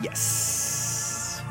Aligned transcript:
Yes. 0.00 1.42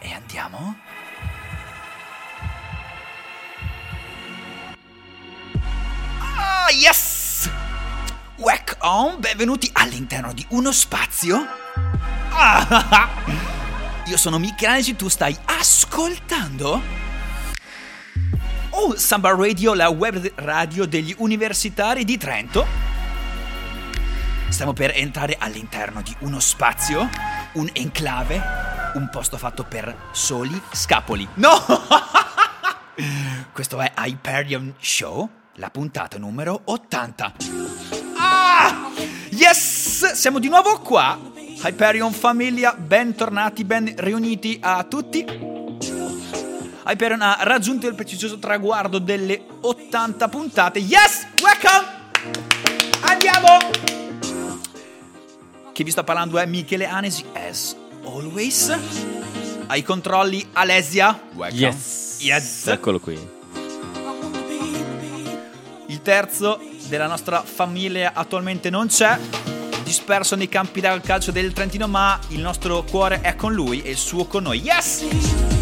E 0.00 0.12
andiamo? 0.12 0.76
Ah, 6.20 6.68
yes! 6.70 7.48
Wack 8.36 8.76
on, 8.80 9.20
benvenuti 9.20 9.70
all'interno 9.72 10.34
di 10.34 10.44
uno 10.50 10.70
spazio. 10.70 11.46
Ah, 12.28 13.08
io 14.04 14.16
sono 14.18 14.38
Michelangelo, 14.38 14.98
tu 14.98 15.08
stai 15.08 15.36
ascoltando? 15.46 16.97
Oh, 18.80 18.96
Samba 18.96 19.34
Radio, 19.34 19.74
la 19.74 19.88
web 19.88 20.30
radio 20.36 20.86
degli 20.86 21.12
universitari 21.18 22.04
di 22.04 22.16
Trento. 22.16 22.64
Stiamo 24.50 24.72
per 24.72 24.92
entrare 24.94 25.34
all'interno 25.36 26.00
di 26.00 26.14
uno 26.20 26.38
spazio, 26.38 27.08
un 27.54 27.68
enclave, 27.72 28.40
un 28.94 29.08
posto 29.10 29.36
fatto 29.36 29.64
per 29.64 30.10
soli 30.12 30.62
scapoli. 30.70 31.26
No! 31.34 31.60
Questo 33.52 33.80
è 33.80 33.94
Hyperion 33.96 34.72
Show, 34.78 35.28
la 35.54 35.70
puntata 35.70 36.16
numero 36.16 36.60
80. 36.66 37.32
Ah! 38.16 38.90
Yes! 39.30 40.12
Siamo 40.12 40.38
di 40.38 40.48
nuovo 40.48 40.78
qua. 40.78 41.18
Hyperion 41.64 42.12
famiglia, 42.12 42.74
bentornati, 42.74 43.64
ben 43.64 43.92
riuniti 43.96 44.56
a 44.62 44.84
tutti. 44.84 45.67
Hyperion 46.90 47.20
ha 47.20 47.36
raggiunto 47.42 47.86
il 47.86 47.94
prestigioso 47.94 48.38
traguardo 48.38 48.98
delle 48.98 49.44
80 49.60 50.28
puntate. 50.28 50.78
Yes! 50.78 51.26
Welcome! 51.42 51.86
Andiamo! 53.02 53.58
Chi 55.74 55.82
vi 55.82 55.90
sta 55.90 56.02
parlando 56.02 56.38
è 56.38 56.46
Michele 56.46 56.86
Anesi, 56.86 57.26
as 57.34 57.76
always. 58.04 58.74
Ai 59.66 59.82
controlli 59.82 60.48
Alesia. 60.54 61.24
Welcome. 61.34 61.60
Yes. 61.60 62.16
Yes. 62.20 62.66
Eccolo 62.68 62.98
qui. 63.00 63.18
Il 65.88 66.00
terzo 66.00 66.58
della 66.88 67.06
nostra 67.06 67.42
famiglia 67.42 68.12
attualmente 68.14 68.70
non 68.70 68.86
c'è, 68.86 69.18
disperso 69.84 70.36
nei 70.36 70.48
campi 70.48 70.80
da 70.80 70.98
calcio 71.00 71.32
del 71.32 71.52
Trentino, 71.52 71.86
ma 71.86 72.18
il 72.28 72.40
nostro 72.40 72.82
cuore 72.84 73.20
è 73.20 73.36
con 73.36 73.52
lui 73.52 73.82
e 73.82 73.90
il 73.90 73.98
suo 73.98 74.24
con 74.24 74.44
noi. 74.44 74.60
Yes! 74.60 75.57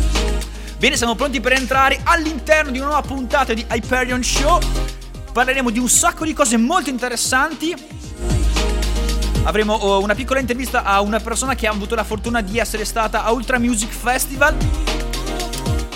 Bene, 0.79 0.99
siamo 0.99 1.15
pronti 1.15 1.41
per 1.41 1.53
entrare 1.53 1.99
all'interno 2.05 2.71
di 2.71 2.77
una 2.77 2.89
nuova 2.89 3.01
puntata 3.01 3.55
di 3.55 3.65
Hyperion 3.67 4.23
Show. 4.23 4.61
Parleremo 5.33 5.71
di 5.71 5.79
un 5.79 5.89
sacco 5.89 6.27
di 6.27 6.35
cose 6.35 6.59
molto 6.59 6.91
interessanti. 6.91 7.75
Avremo 9.45 9.73
oh, 9.73 10.03
una 10.03 10.15
piccola 10.15 10.39
intervista 10.39 10.83
a 10.83 11.01
una 11.01 11.19
persona 11.19 11.55
che 11.55 11.67
ha 11.67 11.71
avuto 11.71 11.95
la 11.95 12.05
fortuna 12.05 12.43
di 12.43 12.59
essere 12.59 12.85
stata 12.85 13.25
a 13.25 13.33
Ultra 13.33 13.59
Music 13.59 13.91
Festival. 13.91 14.55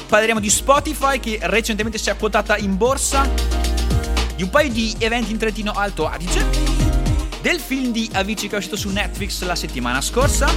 Parleremo 0.09 0.41
di 0.41 0.49
Spotify 0.49 1.21
che 1.21 1.39
recentemente 1.43 1.99
si 1.99 2.09
è 2.09 2.17
quotata 2.17 2.57
in 2.57 2.79
borsa 2.79 3.29
di 4.35 4.43
un 4.43 4.49
paio 4.49 4.71
di 4.71 4.97
eventi 4.99 5.31
in 5.31 5.37
Trentino 5.37 5.73
Alto 5.73 6.09
Adige, 6.09 6.43
del 7.43 7.61
film 7.61 7.93
di 7.93 8.09
Avicii 8.11 8.49
che 8.49 8.55
è 8.55 8.59
uscito 8.59 8.77
su 8.77 8.89
Netflix 8.89 9.43
la 9.43 9.55
settimana 9.55 10.01
scorsa, 10.01 10.51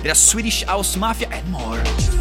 della 0.00 0.14
Swedish 0.14 0.64
House 0.66 0.96
Mafia 0.96 1.28
and 1.30 1.48
more. 1.48 2.17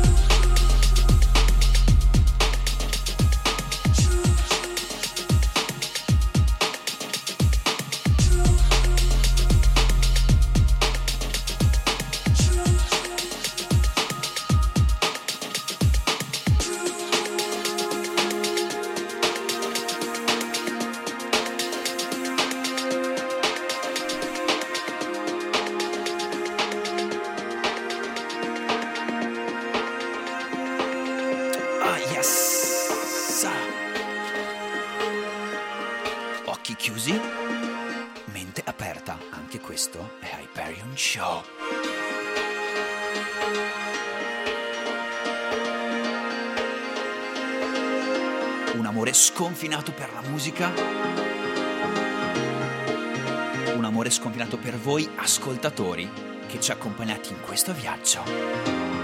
Voi 54.88 55.06
ascoltatori 55.18 56.10
che 56.48 56.62
ci 56.62 56.72
accompagnate 56.72 57.34
in 57.34 57.42
questo 57.42 57.74
viaggio. 57.74 58.97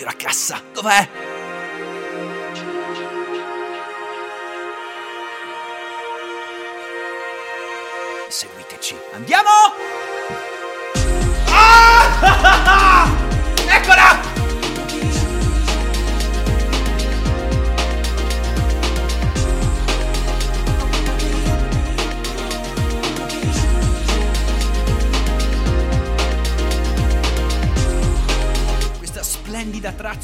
Voglio 0.00 0.16
la 0.16 0.16
cassa, 0.16 0.62
dov'è? 0.72 1.29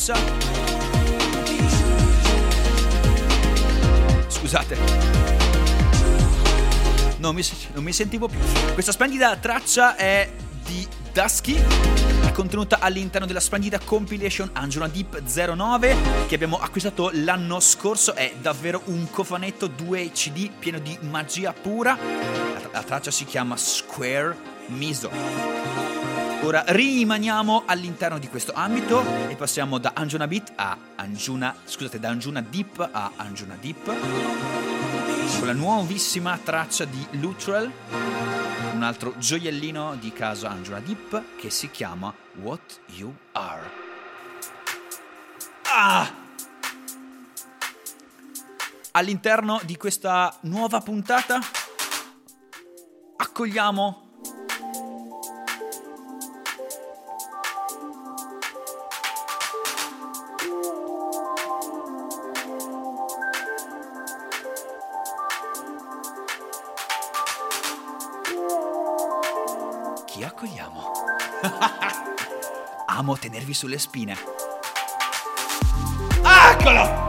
Traccia. 0.06 0.14
Scusate. 4.28 4.76
Non 7.18 7.34
mi, 7.34 7.42
non 7.72 7.82
mi 7.82 7.92
sentivo 7.92 8.28
più. 8.28 8.38
Questa 8.74 8.92
splendida 8.92 9.34
traccia 9.36 9.96
è 9.96 10.30
di 10.64 10.86
Dusky, 11.12 11.60
contenuta 12.32 12.78
all'interno 12.80 13.26
della 13.26 13.40
splendida 13.40 13.80
compilation 13.82 14.50
Angela 14.52 14.86
Deep 14.86 15.22
09 15.22 15.96
che 16.26 16.34
abbiamo 16.34 16.58
acquistato 16.58 17.10
l'anno 17.12 17.58
scorso. 17.60 18.14
È 18.14 18.34
davvero 18.40 18.82
un 18.86 19.10
cofanetto 19.10 19.66
2 19.66 20.10
CD 20.12 20.50
pieno 20.50 20.78
di 20.78 20.96
magia 21.02 21.52
pura. 21.52 21.96
La, 21.96 22.68
la 22.70 22.82
traccia 22.82 23.10
si 23.10 23.24
chiama 23.24 23.56
Square 23.56 24.36
Miso. 24.66 26.15
Ora 26.46 26.62
rimaniamo 26.64 27.64
all'interno 27.66 28.20
di 28.20 28.28
questo 28.28 28.52
ambito 28.52 29.02
e 29.28 29.34
passiamo 29.34 29.78
da 29.78 29.90
Anjuna 29.96 30.28
Beat 30.28 30.52
a 30.54 30.78
Anjuna, 30.94 31.52
scusate, 31.64 31.98
da 31.98 32.10
Anjuna 32.10 32.40
Deep 32.40 32.88
a 32.92 33.10
Anjuna 33.16 33.56
Deep 33.60 33.84
con 35.38 35.46
la 35.48 35.52
nuovissima 35.52 36.38
traccia 36.38 36.84
di 36.84 37.04
Luttrell, 37.18 37.68
un 38.74 38.82
altro 38.84 39.14
gioiellino 39.18 39.96
di 39.96 40.12
casa 40.12 40.50
Anjuna 40.50 40.78
Deep 40.78 41.36
che 41.36 41.50
si 41.50 41.68
chiama 41.68 42.14
What 42.34 42.78
You 42.94 43.12
Are. 43.32 43.70
Ah! 45.74 46.14
All'interno 48.92 49.60
di 49.64 49.76
questa 49.76 50.32
nuova 50.42 50.80
puntata 50.80 51.40
accogliamo 53.16 54.05
Tenervi 73.46 73.54
sulle 73.54 73.78
spine. 73.78 74.16
Eccolo! 76.52 77.06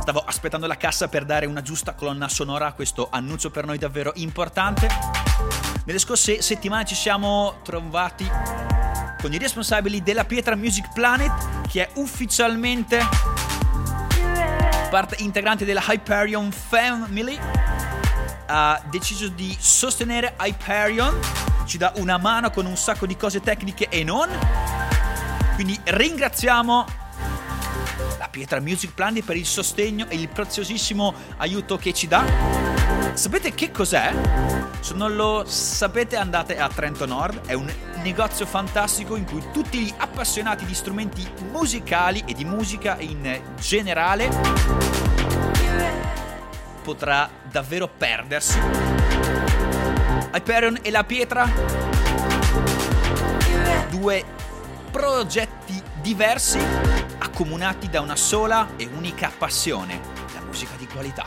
Stavo 0.00 0.22
aspettando 0.24 0.66
la 0.66 0.76
cassa 0.76 1.08
per 1.08 1.24
dare 1.24 1.46
una 1.46 1.62
giusta 1.62 1.94
colonna 1.94 2.28
sonora 2.28 2.66
a 2.66 2.72
questo 2.72 3.08
annuncio 3.10 3.50
per 3.50 3.66
noi 3.66 3.78
davvero 3.78 4.12
importante. 4.16 4.86
Nelle 5.84 5.98
scorse 5.98 6.42
settimane 6.42 6.84
ci 6.84 6.94
siamo 6.94 7.60
trovati 7.62 8.30
con 9.20 9.32
i 9.32 9.38
responsabili 9.38 10.02
della 10.02 10.24
Pietra 10.24 10.54
Music 10.54 10.92
Planet, 10.92 11.66
che 11.68 11.88
è 11.88 11.90
ufficialmente 11.94 13.00
parte 14.90 15.16
integrante 15.18 15.64
della 15.64 15.82
Hyperion 15.88 16.52
Family. 16.52 17.38
Ha 18.46 18.80
deciso 18.90 19.28
di 19.28 19.56
sostenere 19.58 20.36
Hyperion, 20.38 21.18
ci 21.64 21.78
dà 21.78 21.92
una 21.96 22.18
mano 22.18 22.50
con 22.50 22.66
un 22.66 22.76
sacco 22.76 23.06
di 23.06 23.16
cose 23.16 23.40
tecniche 23.40 23.88
e 23.88 24.04
non. 24.04 24.28
Quindi 25.54 25.78
ringraziamo 25.84 26.84
la 28.18 28.28
Pietra 28.28 28.58
Music 28.60 28.92
Plan 28.92 29.22
per 29.24 29.36
il 29.36 29.46
sostegno 29.46 30.06
e 30.08 30.16
il 30.16 30.28
preziosissimo 30.28 31.14
aiuto 31.36 31.76
che 31.76 31.92
ci 31.92 32.08
dà. 32.08 32.24
Sapete 33.14 33.54
che 33.54 33.70
cos'è? 33.70 34.12
Se 34.80 34.94
non 34.94 35.14
lo 35.14 35.44
sapete 35.46 36.16
andate 36.16 36.58
a 36.58 36.68
Trento 36.68 37.06
Nord, 37.06 37.46
è 37.46 37.52
un 37.52 37.72
negozio 38.02 38.46
fantastico 38.46 39.14
in 39.14 39.24
cui 39.24 39.42
tutti 39.52 39.78
gli 39.78 39.94
appassionati 39.96 40.64
di 40.64 40.74
strumenti 40.74 41.24
musicali 41.52 42.24
e 42.26 42.34
di 42.34 42.44
musica 42.44 42.96
in 42.98 43.40
generale 43.60 44.28
potrà 46.82 47.30
davvero 47.48 47.88
perdersi. 47.88 48.58
Hyperion 50.32 50.80
e 50.82 50.90
la 50.90 51.04
pietra, 51.04 51.48
due 53.88 54.24
progetti 54.94 55.82
diversi 56.00 56.56
accomunati 57.18 57.90
da 57.90 58.00
una 58.00 58.14
sola 58.14 58.76
e 58.76 58.88
unica 58.94 59.28
passione, 59.36 60.00
la 60.32 60.40
musica 60.40 60.76
di 60.76 60.86
qualità. 60.86 61.24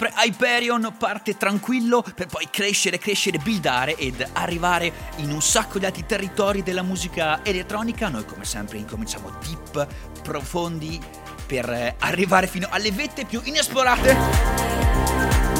Sempre 0.00 0.14
Hyperion 0.16 0.94
parte 0.96 1.36
tranquillo 1.36 2.02
per 2.14 2.26
poi 2.26 2.48
crescere, 2.50 2.96
crescere, 2.96 3.36
buildare 3.36 3.96
ed 3.96 4.26
arrivare 4.32 4.90
in 5.16 5.30
un 5.30 5.42
sacco 5.42 5.78
di 5.78 5.84
altri 5.84 6.06
territori 6.06 6.62
della 6.62 6.80
musica 6.80 7.44
elettronica. 7.44 8.08
Noi 8.08 8.24
come 8.24 8.46
sempre 8.46 8.78
incominciamo 8.78 9.30
deep, 9.44 9.86
profondi 10.22 10.98
per 11.46 11.96
arrivare 11.98 12.46
fino 12.46 12.66
alle 12.70 12.90
vette 12.92 13.26
più 13.26 13.42
inesplorate 13.44 14.16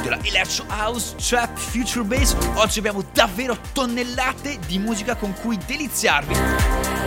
della 0.01 0.19
Electro 0.23 0.65
House, 0.71 1.17
Trap, 1.17 1.59
Future 1.59 2.05
Bass. 2.05 2.35
Oggi 2.55 2.79
abbiamo 2.79 3.05
davvero 3.13 3.59
tonnellate 3.75 4.59
di 4.67 4.79
musica 4.79 5.17
con 5.17 5.35
cui 5.35 5.59
deliziarvi. 5.67 7.00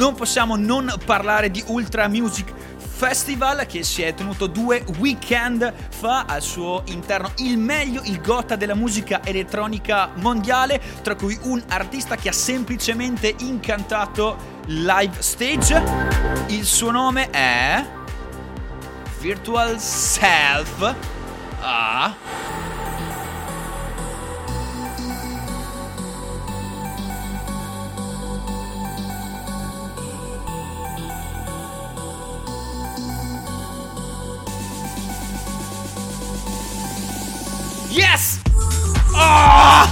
Non 0.00 0.14
possiamo 0.14 0.56
non 0.56 0.90
parlare 1.04 1.50
di 1.50 1.62
Ultra 1.66 2.08
Music 2.08 2.50
Festival 2.78 3.66
che 3.66 3.82
si 3.82 4.00
è 4.00 4.14
tenuto 4.14 4.46
due 4.46 4.82
weekend 4.98 5.70
fa 5.90 6.24
al 6.26 6.40
suo 6.40 6.84
interno 6.86 7.32
il 7.38 7.58
meglio, 7.58 8.00
il 8.04 8.22
gota 8.22 8.56
della 8.56 8.74
musica 8.74 9.22
elettronica 9.22 10.10
mondiale, 10.14 10.80
tra 11.02 11.14
cui 11.14 11.38
un 11.42 11.62
artista 11.68 12.16
che 12.16 12.30
ha 12.30 12.32
semplicemente 12.32 13.34
incantato 13.40 14.62
live 14.68 15.20
stage. 15.20 15.82
Il 16.46 16.64
suo 16.64 16.90
nome 16.90 17.28
è 17.28 17.84
Virtual 19.20 19.78
Self. 19.78 20.94
Ah. 21.60 22.59
Yes! 37.90 38.40
Oh! 39.12 39.88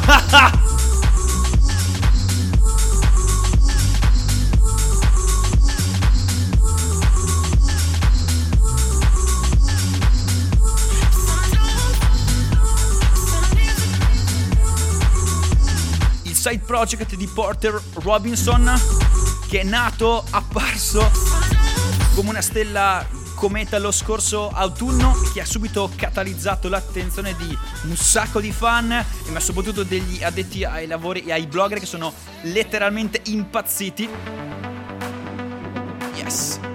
Side 16.49 16.65
project 16.65 17.15
di 17.17 17.27
Porter 17.27 17.83
Robinson 17.95 18.81
che 19.49 19.61
è 19.61 19.65
nato, 19.65 20.25
apparso 20.31 21.11
come 22.15 22.31
una 22.31 22.41
stella 22.41 23.05
cometa 23.39 23.79
lo 23.79 23.93
scorso 23.93 24.51
autunno 24.51 25.15
che 25.33 25.41
ha 25.41 25.45
subito 25.45 25.89
catalizzato 25.95 26.69
l'attenzione 26.69 27.37
di 27.37 27.57
un 27.85 27.95
sacco 27.95 28.41
di 28.41 28.51
fan 28.51 29.05
ma 29.29 29.41
soprattutto 29.41 29.85
degli 29.85 30.25
addetti 30.25 30.65
ai 30.65 30.89
lavori 30.89 31.23
e 31.23 31.33
ai 31.33 31.47
blogger 31.47 31.79
che 31.79 31.87
sono 31.87 32.13
letteralmente 32.43 33.23
impazziti. 33.27 34.09
Yes. 36.17 36.68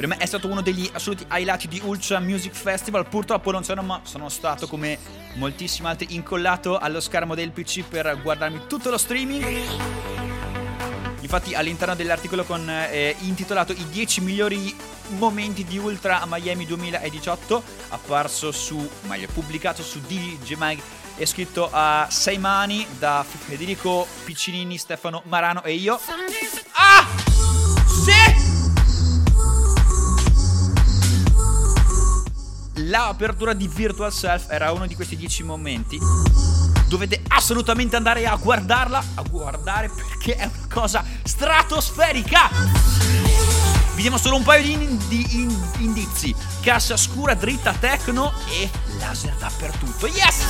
Per 0.00 0.08
me 0.08 0.16
è 0.16 0.24
stato 0.24 0.48
uno 0.48 0.62
degli 0.62 0.88
assoluti 0.94 1.26
highlight 1.30 1.68
di 1.68 1.78
Ultra 1.84 2.20
Music 2.20 2.54
Festival. 2.54 3.06
Purtroppo 3.06 3.50
non 3.50 3.64
sono, 3.64 3.82
ma 3.82 4.00
sono 4.04 4.30
stato 4.30 4.66
come 4.66 4.98
moltissimi 5.34 5.88
altri 5.88 6.14
incollato 6.14 6.78
allo 6.78 7.00
schermo 7.00 7.34
del 7.34 7.50
PC 7.50 7.84
per 7.84 8.18
guardarmi 8.22 8.62
tutto 8.66 8.88
lo 8.88 8.96
streaming. 8.96 9.44
Infatti 11.20 11.54
all'interno 11.54 11.94
dell'articolo 11.94 12.44
con, 12.44 12.66
eh, 12.70 13.14
intitolato 13.18 13.72
I 13.72 13.86
10 13.90 14.22
migliori 14.22 14.74
momenti 15.18 15.64
di 15.64 15.76
Ultra 15.76 16.24
Miami 16.26 16.64
2018, 16.64 17.62
apparso 17.90 18.52
su, 18.52 18.90
meglio, 19.02 19.28
pubblicato 19.34 19.82
su 19.82 20.00
DJ 20.00 20.54
Mag 20.54 20.80
è 21.14 21.26
scritto 21.26 21.68
a 21.70 22.06
sei 22.08 22.38
mani 22.38 22.86
da 22.98 23.22
Federico 23.28 24.06
Piccinini, 24.24 24.78
Stefano 24.78 25.20
Marano 25.26 25.62
e 25.62 25.74
io. 25.74 26.00
Ah! 26.72 27.06
Sì! 27.86 28.59
L'apertura 32.90 33.52
di 33.52 33.68
Virtual 33.68 34.12
Self 34.12 34.46
era 34.50 34.72
uno 34.72 34.84
di 34.84 34.96
questi 34.96 35.14
dieci 35.16 35.44
momenti 35.44 35.96
dovete 36.88 37.22
assolutamente 37.28 37.94
andare 37.94 38.26
a 38.26 38.34
guardarla, 38.34 39.04
a 39.14 39.22
guardare 39.30 39.88
perché 39.88 40.34
è 40.34 40.42
una 40.44 40.66
cosa 40.68 41.04
stratosferica. 41.22 42.50
Vi 43.94 44.02
diamo 44.02 44.18
solo 44.18 44.34
un 44.34 44.42
paio 44.42 44.62
di, 44.64 44.72
in- 44.72 44.98
di 45.06 45.26
in- 45.40 45.70
indizi. 45.78 46.34
Cassa 46.60 46.96
scura, 46.96 47.34
dritta, 47.34 47.72
techno 47.74 48.32
e 48.48 48.68
laser 48.98 49.36
dappertutto. 49.36 50.08
Yes! 50.08 50.46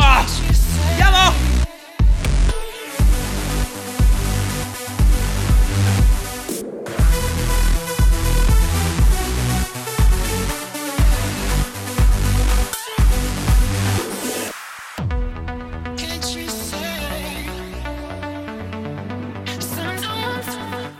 Ah! 0.00 0.24
Andiamo! 0.88 1.35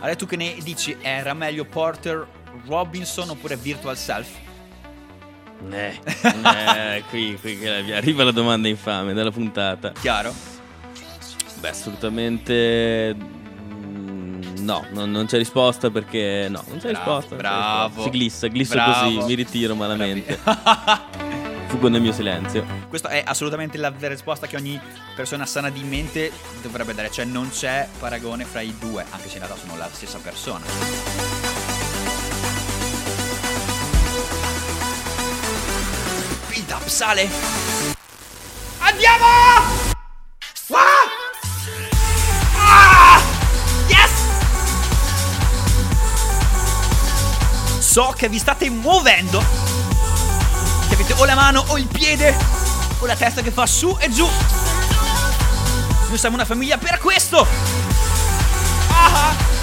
Allora 0.06 0.20
tu 0.20 0.26
che 0.28 0.36
ne 0.36 0.54
dici? 0.62 0.96
Era 1.00 1.34
meglio 1.34 1.64
Porter 1.64 2.24
Robinson 2.68 3.28
oppure 3.30 3.56
Virtual 3.56 3.96
Self? 3.96 4.28
Eh, 5.68 5.98
eh, 6.22 7.02
qui, 7.10 7.36
qui 7.40 7.58
che 7.58 7.92
arriva 7.92 8.22
la 8.22 8.30
domanda 8.30 8.68
infame 8.68 9.14
della 9.14 9.32
puntata. 9.32 9.90
Chiaro? 10.00 10.32
Beh, 11.58 11.68
assolutamente. 11.70 13.16
mm, 13.16 14.58
No, 14.58 14.86
non, 14.92 15.10
non 15.10 15.26
c'è 15.26 15.38
risposta 15.38 15.90
perché. 15.90 16.46
No, 16.50 16.62
non 16.68 16.78
c'è 16.78 16.92
Bravo, 16.92 17.16
risposta. 17.18 17.28
non 17.34 17.38
c'è 17.38 17.42
bravo. 17.42 17.86
risposta. 17.86 18.02
Si 18.02 18.10
glissa, 18.10 18.46
glisso 18.46 18.74
Bravo. 18.74 18.92
così, 19.16 19.26
mi 19.26 19.34
ritiro 19.34 19.74
malamente. 19.74 20.38
Fuggo 21.66 21.88
nel 21.88 22.00
mio 22.00 22.12
silenzio. 22.12 22.64
Questa 22.88 23.08
è 23.08 23.22
assolutamente 23.24 23.78
la 23.78 23.90
vera 23.90 24.14
risposta 24.14 24.46
che 24.46 24.56
ogni 24.56 24.80
persona 25.14 25.46
sana 25.46 25.70
di 25.70 25.82
mente 25.82 26.32
dovrebbe 26.62 26.94
dare, 26.94 27.10
cioè 27.10 27.24
non 27.24 27.50
c'è 27.50 27.88
paragone 27.98 28.44
fra 28.44 28.60
i 28.60 28.74
due, 28.78 29.04
anche 29.10 29.28
se 29.28 29.38
in 29.38 29.44
realtà 29.44 29.60
sono 29.60 29.76
la 29.76 29.88
stessa 29.92 30.18
persona. 30.18 31.34
Sale. 36.96 37.28
Andiamo! 38.78 39.26
Ah! 40.70 41.16
So 47.80 48.14
che 48.16 48.28
vi 48.28 48.38
state 48.38 48.70
muovendo. 48.70 49.75
Avete 51.06 51.22
o 51.22 51.24
la 51.24 51.36
mano 51.36 51.64
o 51.68 51.78
il 51.78 51.86
piede 51.86 52.36
o 52.98 53.06
la 53.06 53.14
testa 53.14 53.40
che 53.40 53.52
fa 53.52 53.64
su 53.64 53.96
e 54.00 54.10
giù. 54.10 54.28
Noi 56.08 56.18
siamo 56.18 56.34
una 56.34 56.44
famiglia 56.44 56.78
per 56.78 56.98
questo. 56.98 57.46
Ah! 58.88 59.55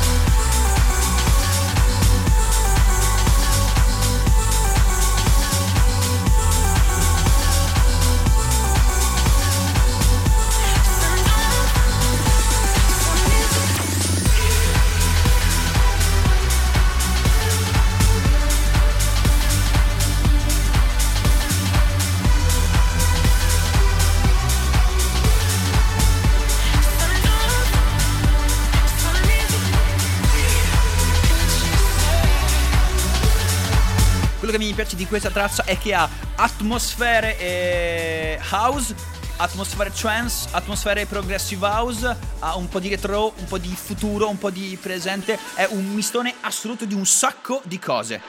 Questa 35.13 35.29
traccia 35.29 35.63
è 35.65 35.77
che 35.77 35.93
ha 35.93 36.10
atmosfere 36.38 37.38
e 37.38 38.39
house, 38.50 38.96
atmosfere 39.38 39.91
trance, 39.91 40.50
atmosfere 40.53 41.05
progressive 41.05 41.63
house, 41.67 42.17
ha 42.39 42.55
un 42.55 42.67
po' 42.67 42.79
di 42.79 42.89
retro, 42.89 43.32
un 43.38 43.46
po' 43.46 43.60
di 43.60 43.75
futuro, 43.75 44.27
un 44.27 44.39
po' 44.39 44.50
di 44.50 44.75
presente, 44.82 45.38
è 45.53 45.67
un 45.70 45.86
mistone 45.93 46.34
assoluto 46.41 46.86
di 46.86 46.96
un 46.96 47.05
sacco 47.05 47.62
di 47.65 47.77
cose. 47.77 48.20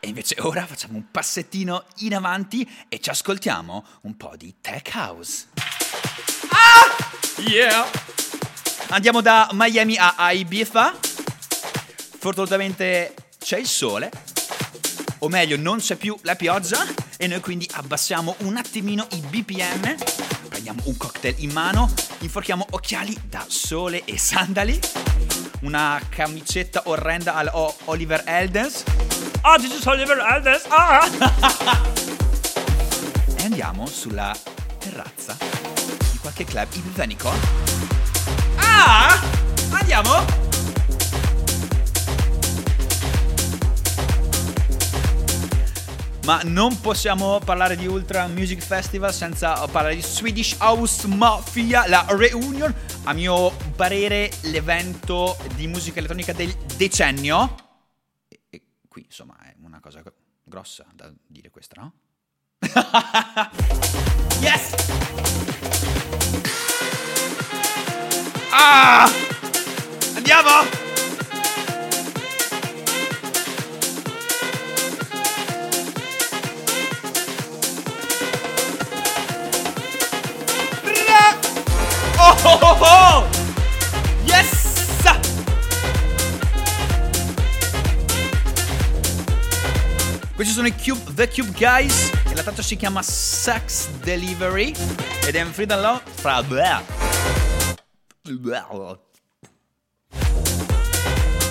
E 0.00 0.08
invece 0.08 0.34
ora 0.40 0.66
facciamo 0.66 0.96
un 0.96 1.12
passettino 1.12 1.84
in 1.98 2.16
avanti 2.16 2.68
e 2.88 2.98
ci 2.98 3.10
ascoltiamo 3.10 3.84
un 4.02 4.16
po' 4.16 4.32
di 4.36 4.56
tech 4.60 4.90
house. 4.94 5.46
Ah! 6.48 7.40
Yeah! 7.40 7.86
Andiamo 8.88 9.20
da 9.20 9.48
Miami 9.52 9.96
a 9.96 10.32
Ibiza. 10.32 10.92
Fortunatamente 12.18 13.14
c'è 13.38 13.58
il 13.58 13.68
sole, 13.68 14.10
o 15.20 15.28
meglio 15.28 15.56
non 15.56 15.78
c'è 15.78 15.96
più 15.96 16.16
la 16.22 16.36
pioggia 16.36 16.84
e 17.16 17.26
noi 17.26 17.40
quindi 17.40 17.68
abbassiamo 17.72 18.34
un 18.38 18.56
attimino 18.56 19.06
i 19.12 19.20
BPM, 19.20 19.96
prendiamo 20.48 20.82
un 20.84 20.96
cocktail 20.96 21.34
in 21.38 21.50
mano, 21.52 21.92
inforchiamo 22.20 22.66
occhiali 22.70 23.16
da 23.28 23.44
sole 23.48 24.04
e 24.04 24.18
sandali, 24.18 24.78
una 25.60 26.00
camicetta 26.08 26.82
orrenda 26.86 27.34
al 27.34 27.50
O- 27.52 27.74
Oliver 27.86 28.22
Eldens. 28.26 28.84
Ah, 29.40 29.54
oh, 29.54 29.62
is 29.62 29.86
Oliver 29.86 30.18
Eldens! 30.18 30.64
Ah! 30.68 31.08
e 33.36 33.42
andiamo 33.44 33.86
sulla 33.86 34.36
terrazza 34.78 35.36
di 36.12 36.18
qualche 36.18 36.44
club 36.44 36.66
ibizanico. 36.72 37.32
Ah! 38.56 39.20
Andiamo? 39.70 40.47
Ma 46.28 46.42
non 46.44 46.78
possiamo 46.82 47.38
parlare 47.42 47.74
di 47.74 47.86
Ultra 47.86 48.26
Music 48.26 48.60
Festival 48.60 49.14
senza 49.14 49.66
parlare 49.68 49.94
di 49.94 50.02
Swedish 50.02 50.56
House 50.60 51.08
Mafia, 51.08 51.88
la 51.88 52.04
reunion. 52.06 52.74
A 53.04 53.14
mio 53.14 53.50
parere, 53.74 54.30
l'evento 54.42 55.38
di 55.54 55.66
musica 55.66 56.00
elettronica 56.00 56.34
del 56.34 56.54
decennio. 56.76 57.54
E, 58.28 58.40
e 58.50 58.62
qui, 58.88 59.04
insomma, 59.06 59.38
è 59.40 59.54
una 59.62 59.80
cosa 59.80 60.02
gro- 60.02 60.12
grossa 60.44 60.84
da 60.92 61.10
dire 61.26 61.48
questa, 61.48 61.80
no? 61.80 61.92
yes! 64.42 64.74
Ah! 68.50 69.10
Andiamo! 70.14 70.87
Sono 90.58 90.66
i 90.66 90.74
Cube, 90.74 91.14
The 91.14 91.28
Cube 91.28 91.52
Guys 91.56 92.10
e 92.28 92.34
la 92.34 92.42
traccia 92.42 92.62
si 92.62 92.74
chiama 92.74 93.00
Sex 93.00 93.90
Delivery 94.02 94.74
ed 95.24 95.36
è 95.36 95.40
in 95.40 95.52
free 95.52 95.66
download 95.66 96.00
fra 96.14 96.42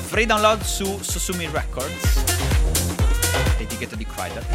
free 0.07 0.25
download 0.25 0.61
su 0.61 0.99
Susumi 1.01 1.47
Records 1.49 2.21
etichetta 3.57 3.95
di 3.95 4.05
Kryder 4.05 4.45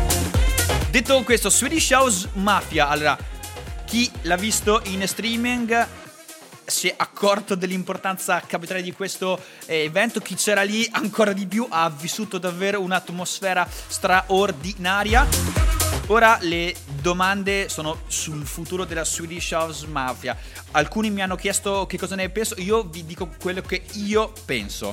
detto 0.90 1.22
questo 1.22 1.48
Swedish 1.48 1.88
House 1.88 2.28
Mafia. 2.34 2.88
Allora 2.88 3.16
chi 3.86 4.10
l'ha 4.22 4.36
visto 4.36 4.82
in 4.84 5.08
streaming 5.08 6.01
si 6.64 6.88
è 6.88 6.94
accorto 6.96 7.54
dell'importanza 7.54 8.40
capitale 8.40 8.82
di 8.82 8.92
questo 8.92 9.40
eh, 9.66 9.84
evento. 9.84 10.20
Chi 10.20 10.34
c'era 10.34 10.62
lì 10.62 10.88
ancora 10.92 11.32
di 11.32 11.46
più 11.46 11.66
ha 11.68 11.88
vissuto 11.90 12.38
davvero 12.38 12.80
un'atmosfera 12.80 13.68
straordinaria. 13.68 15.26
Ora 16.08 16.38
le 16.40 16.74
domande 17.00 17.68
sono 17.68 18.02
sul 18.06 18.44
futuro 18.44 18.84
della 18.84 19.04
Swedish 19.04 19.52
House 19.52 19.86
Mafia. 19.86 20.36
Alcuni 20.72 21.10
mi 21.10 21.22
hanno 21.22 21.36
chiesto 21.36 21.86
che 21.86 21.96
cosa 21.96 22.16
ne 22.16 22.28
penso, 22.28 22.54
io 22.58 22.82
vi 22.84 23.04
dico 23.06 23.30
quello 23.40 23.60
che 23.62 23.82
io 23.92 24.32
penso. 24.44 24.92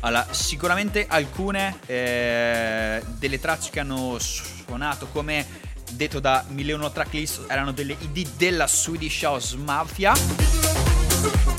Allora, 0.00 0.26
sicuramente 0.32 1.06
alcune 1.08 1.78
eh, 1.86 3.00
delle 3.18 3.38
tracce 3.38 3.70
che 3.70 3.78
hanno 3.78 4.16
suonato 4.18 5.06
come 5.06 5.46
detto 5.92 6.20
da 6.20 6.44
1001 6.48 6.92
tracklist 6.92 7.44
erano 7.48 7.72
delle 7.72 7.96
idee 8.00 8.26
della 8.36 8.66
Swedish 8.66 9.22
House 9.22 9.56
Mafia 9.56 10.14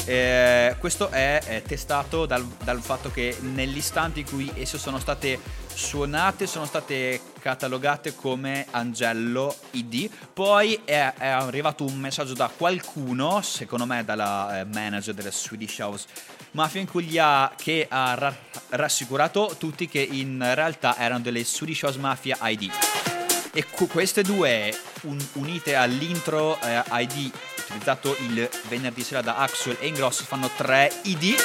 Eh, 0.05 0.75
questo 0.79 1.09
è, 1.09 1.41
è 1.41 1.61
testato 1.61 2.25
dal, 2.25 2.45
dal, 2.63 2.81
fatto 2.81 3.09
che 3.09 3.37
nell'istante 3.39 4.19
in 4.19 4.25
cui 4.25 4.51
esse 4.55 4.77
sono 4.77 4.99
state 4.99 5.39
suonate 5.73 6.45
sono 6.45 6.65
state 6.65 7.21
catalogate 7.39 8.13
come 8.13 8.65
Angello 8.71 9.55
ID. 9.71 10.09
Poi 10.33 10.81
è, 10.83 11.13
è 11.17 11.27
arrivato 11.27 11.85
un 11.85 11.97
messaggio 11.97 12.33
da 12.33 12.51
qualcuno, 12.55 13.41
secondo 13.41 13.85
me 13.85 14.03
dalla 14.03 14.59
eh, 14.59 14.65
manager 14.65 15.13
della 15.13 15.31
Swedish 15.31 15.79
House 15.79 16.05
Mafia, 16.51 16.81
in 16.81 16.89
cui 16.89 17.17
ha, 17.17 17.53
che 17.55 17.87
ha 17.89 18.13
ra- 18.15 18.35
rassicurato 18.69 19.55
tutti 19.57 19.87
che 19.87 20.01
in 20.01 20.45
realtà 20.53 20.97
erano 20.97 21.21
delle 21.21 21.45
Swedish 21.45 21.83
House 21.83 21.99
Mafia 21.99 22.37
ID. 22.41 23.12
E 23.53 23.65
cu- 23.69 23.87
queste 23.87 24.23
due 24.23 24.75
un- 25.03 25.23
unite 25.33 25.75
all'intro 25.75 26.59
eh, 26.61 26.81
ID 26.89 27.31
utilizzato 27.65 28.15
il 28.19 28.49
venerdì 28.67 29.03
sera 29.03 29.21
da 29.21 29.37
Axwell 29.37 29.77
e 29.79 29.87
Ingrosso 29.87 30.23
fanno 30.23 30.49
tre 30.55 30.91
ID 31.03 31.35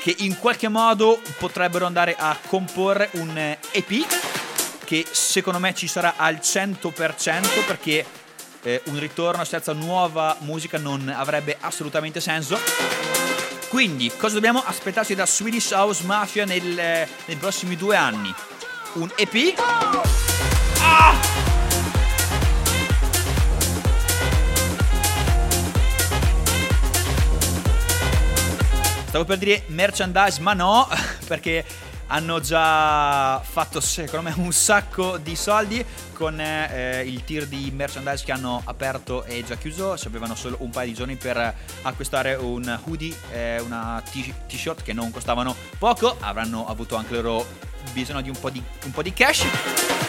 che 0.00 0.14
in 0.18 0.38
qualche 0.38 0.68
modo 0.68 1.20
potrebbero 1.38 1.86
andare 1.86 2.14
a 2.18 2.36
comporre 2.46 3.10
un 3.14 3.36
EP 3.72 4.06
che 4.84 5.06
secondo 5.10 5.58
me 5.58 5.74
ci 5.74 5.86
sarà 5.86 6.14
al 6.16 6.36
100% 6.42 7.64
perché 7.66 8.04
eh, 8.62 8.82
un 8.86 8.98
ritorno 8.98 9.44
senza 9.44 9.72
nuova 9.72 10.36
musica 10.40 10.78
non 10.78 11.08
avrebbe 11.08 11.56
assolutamente 11.60 12.20
senso. 12.20 12.58
Quindi, 13.68 14.10
cosa 14.16 14.34
dobbiamo 14.34 14.62
aspettarci 14.64 15.14
da 15.14 15.26
Swedish 15.26 15.70
House 15.70 16.02
Mafia 16.04 16.44
nel, 16.44 16.62
nei 16.64 17.36
prossimi 17.38 17.76
due 17.76 17.94
anni? 17.94 18.34
Un 18.94 19.08
EP? 19.14 19.54
Ah! 20.80 21.39
Stavo 29.10 29.24
per 29.24 29.38
dire 29.38 29.64
merchandise, 29.66 30.40
ma 30.40 30.52
no, 30.52 30.86
perché 31.26 31.64
hanno 32.06 32.38
già 32.38 33.40
fatto 33.40 33.80
secondo 33.80 34.30
me 34.30 34.34
un 34.36 34.52
sacco 34.52 35.18
di 35.18 35.34
soldi 35.34 35.84
con 36.12 36.38
eh, 36.40 37.02
il 37.04 37.24
tier 37.24 37.48
di 37.48 37.72
merchandise 37.72 38.24
che 38.24 38.30
hanno 38.30 38.62
aperto 38.66 39.24
e 39.24 39.42
già 39.44 39.56
chiuso. 39.56 39.98
Ci 39.98 40.06
avevano 40.06 40.36
solo 40.36 40.58
un 40.60 40.70
paio 40.70 40.90
di 40.90 40.94
giorni 40.94 41.16
per 41.16 41.54
acquistare 41.82 42.34
un 42.34 42.78
hoodie 42.84 43.12
eh, 43.32 43.60
una 43.62 44.00
t-shirt 44.46 44.82
che 44.84 44.92
non 44.92 45.10
costavano 45.10 45.56
poco 45.76 46.16
avranno 46.20 46.68
avuto 46.68 46.94
anche 46.94 47.20
loro 47.20 47.44
bisogno 47.92 48.20
di 48.20 48.28
un 48.28 48.38
po' 48.38 48.50
di, 48.50 48.62
un 48.84 48.92
po' 48.92 49.02
di 49.02 49.12
cash. 49.12 49.44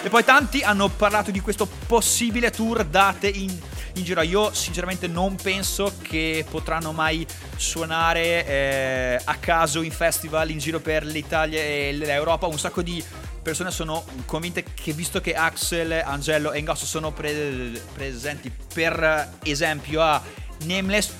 E 0.03 0.09
poi 0.09 0.23
tanti 0.23 0.61
hanno 0.61 0.89
parlato 0.89 1.31
di 1.31 1.39
questo 1.39 1.67
possibile 1.87 2.51
tour 2.51 2.85
date 2.85 3.29
in 3.29 3.59
in 3.95 4.03
giro. 4.03 4.21
Io 4.21 4.53
sinceramente 4.53 5.07
non 5.07 5.35
penso 5.35 5.93
che 6.01 6.45
potranno 6.49 6.91
mai 6.91 7.25
suonare 7.55 8.45
eh, 8.45 9.21
a 9.23 9.35
caso 9.35 9.81
in 9.81 9.91
festival 9.91 10.49
in 10.49 10.57
giro 10.57 10.79
per 10.79 11.05
l'Italia 11.05 11.61
e 11.61 11.91
l'Europa. 11.93 12.47
Un 12.47 12.59
sacco 12.59 12.81
di 12.81 13.03
persone 13.41 13.71
sono 13.71 14.03
convinte 14.25 14.63
che 14.63 14.93
visto 14.93 15.19
che 15.19 15.33
Axel, 15.33 15.91
Angelo 15.91 16.51
e 16.51 16.59
Ingosso 16.59 16.85
sono 16.85 17.11
pre- 17.11 17.81
presenti 17.93 18.51
per 18.73 19.37
esempio 19.43 20.01
a 20.01 20.21
Nameless 20.65 21.11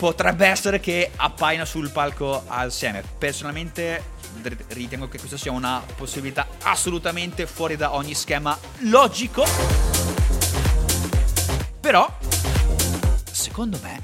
potrebbe 0.00 0.46
essere 0.46 0.80
che 0.80 1.10
appaiano 1.14 1.66
sul 1.66 1.90
palco 1.90 2.44
assieme. 2.46 3.02
Personalmente 3.18 4.02
ritengo 4.68 5.08
che 5.08 5.18
questa 5.18 5.36
sia 5.36 5.52
una 5.52 5.82
possibilità 5.94 6.46
assolutamente 6.62 7.46
fuori 7.46 7.76
da 7.76 7.94
ogni 7.94 8.14
schema 8.14 8.56
logico. 8.78 10.19
Però, 11.80 12.14
secondo 13.32 13.78
me, 13.82 14.02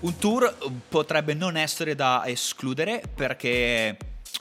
un 0.00 0.16
tour 0.18 0.56
potrebbe 0.88 1.34
non 1.34 1.56
essere 1.56 1.96
da 1.96 2.22
escludere 2.26 3.02
perché 3.12 3.96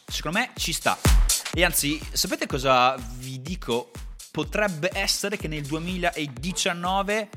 secondo 0.05 0.37
me 0.37 0.51
ci 0.55 0.71
sta. 0.71 0.95
E 1.51 1.63
anzi, 1.63 1.99
sapete 2.11 2.45
cosa 2.45 2.95
vi 3.17 3.41
dico? 3.41 3.89
Potrebbe 4.29 4.91
essere 4.93 5.35
che 5.35 5.47
nel 5.47 5.63
2019 5.63 7.29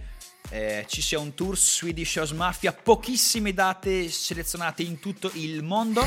eh, 0.51 0.85
ci 0.89 1.03
sia 1.03 1.19
un 1.19 1.35
tour 1.35 1.57
Swedish 1.57 2.17
House 2.17 2.35
Mafia, 2.35 2.73
pochissime 2.73 3.53
date 3.53 4.09
selezionate 4.09 4.83
in 4.83 4.99
tutto 4.99 5.31
il 5.35 5.63
mondo. 5.63 6.07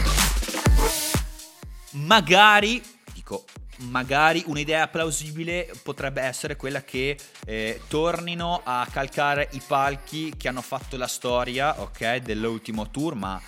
Magari, 1.92 2.82
dico, 3.14 3.46
magari 3.78 4.44
un'idea 4.48 4.88
plausibile 4.88 5.72
potrebbe 5.84 6.22
essere 6.22 6.56
quella 6.56 6.84
che 6.84 7.18
eh, 7.46 7.82
tornino 7.88 8.62
a 8.64 8.88
calcare 8.90 9.50
i 9.52 9.62
palchi 9.66 10.34
che 10.38 10.48
hanno 10.48 10.62
fatto 10.62 10.98
la 10.98 11.08
storia, 11.08 11.82
ok, 11.82 12.18
dell'ultimo 12.18 12.90
tour, 12.90 13.16
ma 13.16 13.42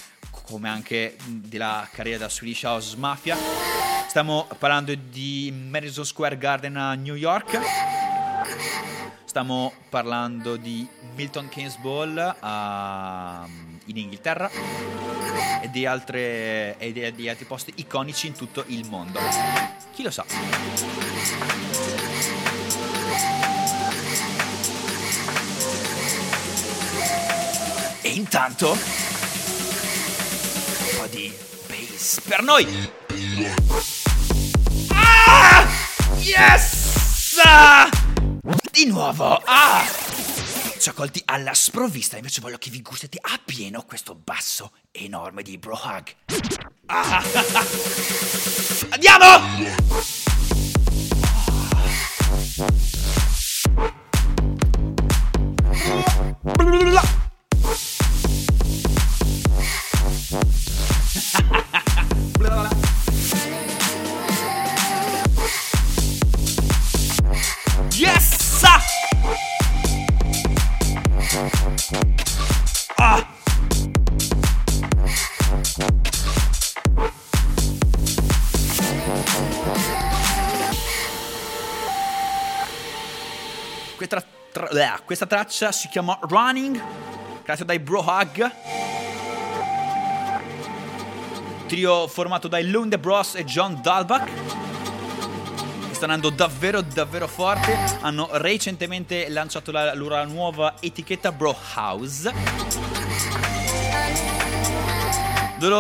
come 0.46 0.68
anche 0.68 1.16
della 1.26 1.88
carriera 1.92 2.20
da 2.20 2.30
Swedish 2.30 2.64
House 2.64 2.98
Mafia. 2.98 3.38
Stiamo 4.08 4.48
parlando 4.60 4.94
di 4.94 5.52
Madison 5.52 6.06
Square 6.06 6.38
Garden 6.38 6.78
a 6.78 6.94
New 6.96 7.16
York 7.16 7.93
Stiamo 9.26 9.74
parlando 9.90 10.58
di 10.58 10.88
Milton 11.16 11.50
Keynes 11.50 11.78
Ball 11.78 12.36
a, 12.40 13.48
in 13.86 13.98
Inghilterra 13.98 14.50
e 15.62 15.70
di, 15.72 15.86
altre, 15.86 16.78
e 16.78 17.14
di, 17.16 17.30
altri 17.30 17.46
posti 17.46 17.74
iconici 17.78 18.28
in 18.28 18.34
tutto 18.34 18.64
il 18.68 18.88
mondo. 18.88 19.20
Chi 19.94 20.04
lo 20.04 20.12
sa? 20.12 20.24
E 28.02 28.10
intanto 28.10 28.72
un 28.72 28.78
po' 30.98 31.08
di 31.08 31.34
bass 31.68 32.20
per 32.22 32.44
noi. 32.44 32.92
Ah! 34.90 35.66
Yes! 36.18 36.84
Di 38.84 38.90
nuovo! 38.90 39.42
Ah! 39.46 39.86
Ci 40.78 40.90
ho 40.90 40.94
colti 40.94 41.22
alla 41.24 41.54
sprovvista, 41.54 42.18
invece 42.18 42.42
voglio 42.42 42.58
che 42.58 42.70
vi 42.70 42.82
gustiate 42.82 43.18
appieno 43.22 43.84
questo 43.84 44.14
basso 44.14 44.74
enorme 44.92 45.42
di 45.42 45.58
Bro 45.58 45.80
Hug. 45.82 46.14
Ah! 46.88 47.24
Andiamo! 48.92 50.23
Questa 85.06 85.26
traccia 85.26 85.74
si 85.74 85.90
chiama 85.90 86.18
Running, 86.22 86.82
creata 87.44 87.66
dai 87.66 87.78
Bro 87.80 88.06
Hug. 88.08 88.52
Trio 91.68 92.08
formato 92.08 92.48
dai 92.48 92.70
Lunde 92.70 92.98
Bros 92.98 93.36
e 93.36 93.44
John 93.44 93.82
Dalbach. 93.82 94.30
Sta 95.92 96.06
andando 96.06 96.30
davvero, 96.30 96.82
davvero 96.82 97.28
forte. 97.28 97.78
Hanno 98.00 98.30
recentemente 98.32 99.28
lanciato 99.28 99.72
la 99.74 99.94
loro 99.94 100.24
nuova 100.24 100.76
etichetta 100.80 101.34
Bro 101.34 101.58
House. 101.76 102.32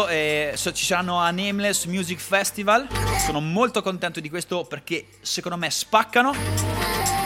Eh, 0.09 0.53
ci 0.55 0.85
saranno 0.85 1.17
a 1.17 1.31
Nameless 1.31 1.85
Music 1.85 2.19
Festival. 2.19 2.87
Sono 3.25 3.39
molto 3.39 3.81
contento 3.81 4.19
di 4.19 4.29
questo 4.29 4.65
perché 4.65 5.07
secondo 5.21 5.57
me 5.57 5.69
spaccano 5.69 7.22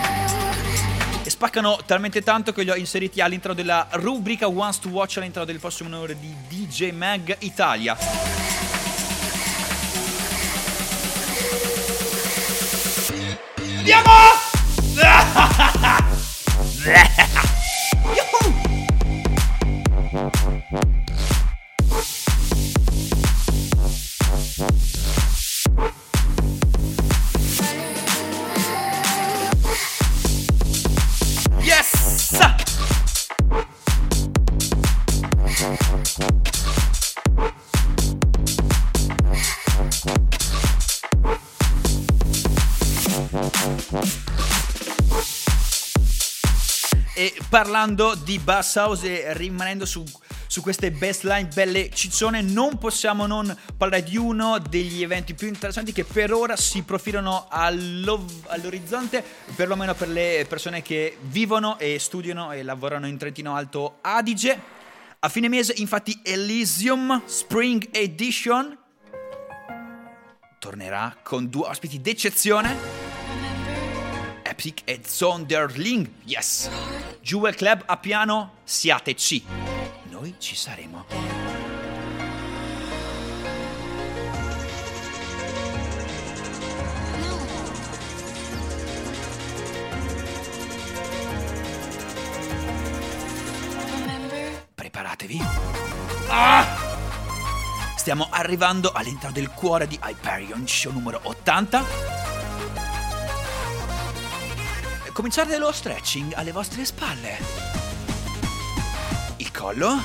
spaccano 1.37 1.77
talmente 1.85 2.23
tanto 2.23 2.51
che 2.51 2.63
li 2.63 2.71
ho 2.71 2.75
inseriti 2.75 3.21
all'interno 3.21 3.53
della 3.53 3.85
rubrica 3.91 4.47
Once 4.47 4.79
to 4.81 4.89
Watch 4.89 5.17
all'interno 5.17 5.45
del 5.45 5.59
prossimo 5.59 5.87
numero 5.87 6.13
di 6.13 6.35
DJ 6.47 6.89
Mag 6.93 7.35
Italia. 7.41 7.95
Andiamo! 13.77 14.11
E 20.89 20.96
parlando 47.57 48.13
di 48.13 48.37
Bass 48.37 48.75
House 48.75 49.25
e 49.25 49.33
rimanendo 49.33 49.83
su, 49.83 50.03
su 50.45 50.61
queste 50.61 50.91
baseline 50.91 51.49
belle 51.51 51.89
ciccione, 51.89 52.43
non 52.43 52.77
possiamo 52.77 53.25
non 53.25 53.57
parlare 53.75 54.03
di 54.03 54.15
uno 54.15 54.59
degli 54.59 55.01
eventi 55.01 55.33
più 55.33 55.47
interessanti 55.47 55.91
che 55.91 56.03
per 56.03 56.31
ora 56.31 56.55
si 56.55 56.83
profilano 56.83 57.47
all'orizzonte, 57.49 59.23
perlomeno 59.55 59.95
per 59.95 60.09
le 60.09 60.45
persone 60.47 60.83
che 60.83 61.17
vivono 61.19 61.79
e 61.79 61.97
studiano 61.97 62.51
e 62.51 62.61
lavorano 62.61 63.07
in 63.07 63.17
Trentino 63.17 63.55
Alto 63.55 63.97
Adige. 64.01 64.61
A 65.17 65.27
fine 65.27 65.49
mese, 65.49 65.73
infatti, 65.77 66.19
Elysium 66.21 67.23
Spring 67.25 67.87
Edition 67.89 68.77
tornerà 70.59 71.17
con 71.23 71.49
due 71.49 71.69
ospiti 71.69 71.99
d'eccezione 71.99 73.06
Epic 74.57 74.81
e 74.85 75.01
Zonderling. 75.05 76.09
Yes! 76.23 76.67
Jewel 77.21 77.53
Club 77.53 77.83
a 77.85 77.97
piano, 77.97 78.53
siateci. 78.63 79.45
Noi 80.09 80.33
ci 80.39 80.55
saremo. 80.55 81.05
Preparatevi. 94.73 95.39
Ah! 96.29 96.65
Stiamo 97.95 98.27
arrivando 98.31 98.91
all'interno 98.91 99.33
del 99.33 99.51
cuore 99.51 99.85
di 99.85 99.99
Hyperion 100.01 100.67
Show 100.67 100.91
numero 100.91 101.19
80 101.21 102.26
cominciare 105.17 105.57
lo 105.57 105.71
stretching 105.71 106.33
alle 106.35 106.51
vostre 106.51 106.85
spalle. 106.85 107.39
Il 109.37 109.51
collo. 109.51 109.95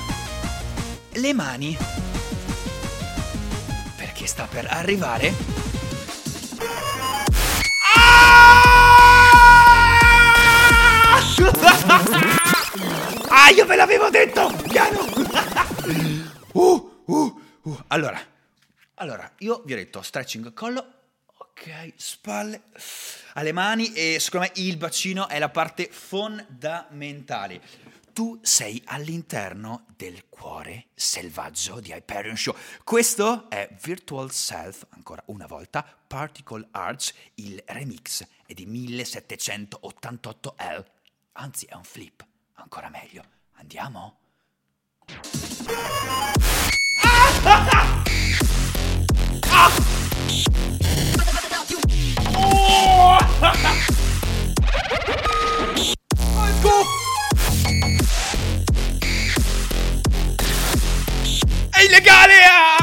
Le 1.10 1.34
mani. 1.34 1.76
Perché 3.94 4.26
sta 4.26 4.46
per 4.46 4.68
arrivare. 4.70 5.34
Ah, 13.28 13.50
io 13.54 13.66
ve 13.66 13.76
l'avevo 13.76 14.08
detto! 14.08 14.50
Piano! 14.66 15.10
Uh, 16.54 17.02
uh, 17.06 17.42
uh. 17.62 17.82
Allora, 17.88 18.20
allora, 18.96 19.30
io 19.38 19.62
vi 19.64 19.72
ho 19.72 19.76
detto 19.76 20.02
stretching 20.02 20.52
collo, 20.52 20.84
ok, 21.38 21.94
spalle 21.96 22.62
alle 23.34 23.52
mani 23.52 23.92
e 23.92 24.18
secondo 24.20 24.46
me 24.46 24.52
il 24.62 24.76
bacino 24.76 25.28
è 25.28 25.38
la 25.38 25.48
parte 25.48 25.88
fondamentale. 25.90 27.62
Tu 28.12 28.38
sei 28.42 28.82
all'interno 28.86 29.86
del 29.96 30.28
cuore 30.28 30.88
selvaggio 30.94 31.80
di 31.80 31.92
Hyperion 31.92 32.36
Show. 32.36 32.54
Questo 32.84 33.48
è 33.48 33.74
Virtual 33.82 34.30
Self, 34.30 34.84
ancora 34.90 35.22
una 35.26 35.46
volta, 35.46 35.82
Particle 36.06 36.68
Arts, 36.72 37.14
il 37.36 37.62
remix 37.66 38.26
è 38.44 38.52
di 38.52 38.66
1788L. 38.66 40.84
Anzi, 41.32 41.64
è 41.64 41.74
un 41.74 41.84
flip, 41.84 42.22
ancora 42.54 42.90
meglio. 42.90 43.24
Andiamo? 43.52 44.18
Ah! 47.04 48.02
ah! 49.48 49.72
اي 61.78 61.88
لقى 61.88 62.10
عليها 62.22 62.76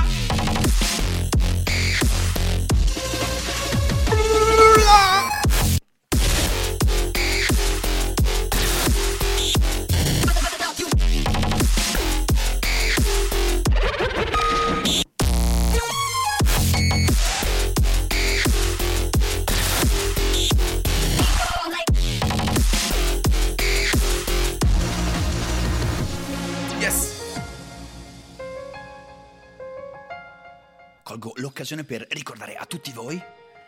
Ah! 31.20 31.32
l'occasione 31.36 31.84
per 31.84 32.06
ricordare 32.12 32.56
a 32.56 32.66
tutti 32.66 32.92
voi 32.92 33.22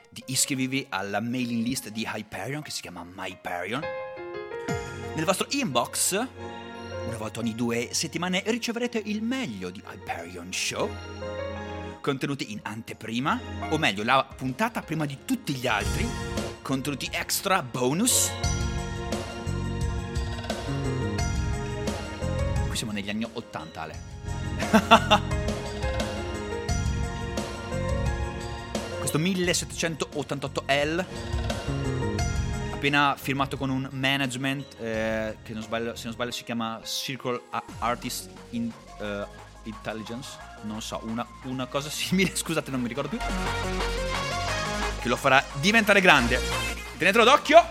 di 0.10 0.24
iscrivervi 0.28 0.88
alla 0.90 1.20
mailing 1.20 1.66
list 1.66 1.90
di 1.90 2.08
Hyperion 2.12 2.62
che 2.62 2.72
si 2.72 2.82
chiama 2.82 3.04
MyPerion. 3.04 3.82
Nel 5.16 5.26
vostro 5.26 5.48
inbox, 5.50 6.14
una 6.14 7.18
volta 7.18 7.40
ogni 7.40 7.56
due 7.56 7.90
settimane, 7.92 8.44
riceverete 8.46 9.02
il 9.04 9.22
meglio 9.22 9.70
di 9.70 9.82
Hyperion 9.86 10.52
Show, 10.52 10.90
contenuti 12.02 12.52
in 12.52 12.60
anteprima, 12.64 13.40
o 13.70 13.78
meglio, 13.78 14.04
la 14.04 14.26
puntata 14.36 14.82
prima 14.82 15.06
di 15.06 15.20
tutti 15.26 15.54
gli 15.54 15.68
altri, 15.68 16.08
contenuti 16.62 17.10
extra, 17.12 17.62
bonus. 17.62 18.32
Qui 22.68 22.76
siamo 22.78 22.94
negli 22.94 23.10
anni 23.10 23.28
80, 23.30 23.82
Ale. 23.82 25.50
questo 29.12 29.20
1788L 29.20 31.06
appena 32.74 33.16
firmato 33.18 33.58
con 33.58 33.70
un 33.70 33.88
management 33.92 34.76
eh, 34.80 35.38
che 35.44 35.54
non 35.54 35.62
sbaglio, 35.62 35.96
se 35.96 36.06
non 36.06 36.14
sbaglio 36.14 36.32
si 36.32 36.44
chiama 36.44 36.80
Circle 36.84 37.42
Artist 37.80 38.30
in, 38.52 38.72
uh, 39.00 39.26
Intelligence 39.64 40.38
non 40.64 40.82
so 40.82 41.02
una, 41.04 41.28
una 41.44 41.66
cosa 41.68 41.90
simile 41.92 42.36
scusate 42.36 42.72
non 42.72 42.82
mi 42.82 42.88
ricordo 42.88 43.10
più 43.10 43.20
che 45.02 45.08
lo 45.10 45.16
farà 45.16 45.44
diventare 45.60 46.00
grande. 46.00 46.40
Tenetelo 46.98 47.24
d'occhio! 47.24 47.66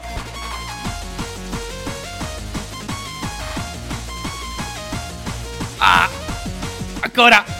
Ah 5.78 6.08
ancora 7.00 7.59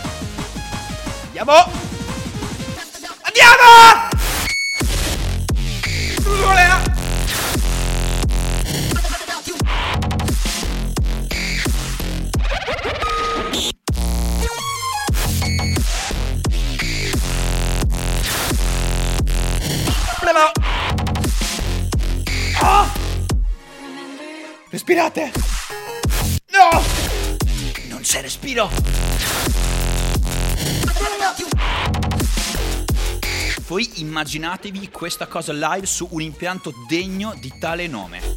immaginatevi 34.01 34.91
questa 34.91 35.27
cosa 35.27 35.53
live 35.53 35.87
su 35.87 36.09
un 36.11 36.23
impianto 36.23 36.73
degno 36.89 37.35
di 37.39 37.53
tale 37.59 37.87
nome. 37.87 38.33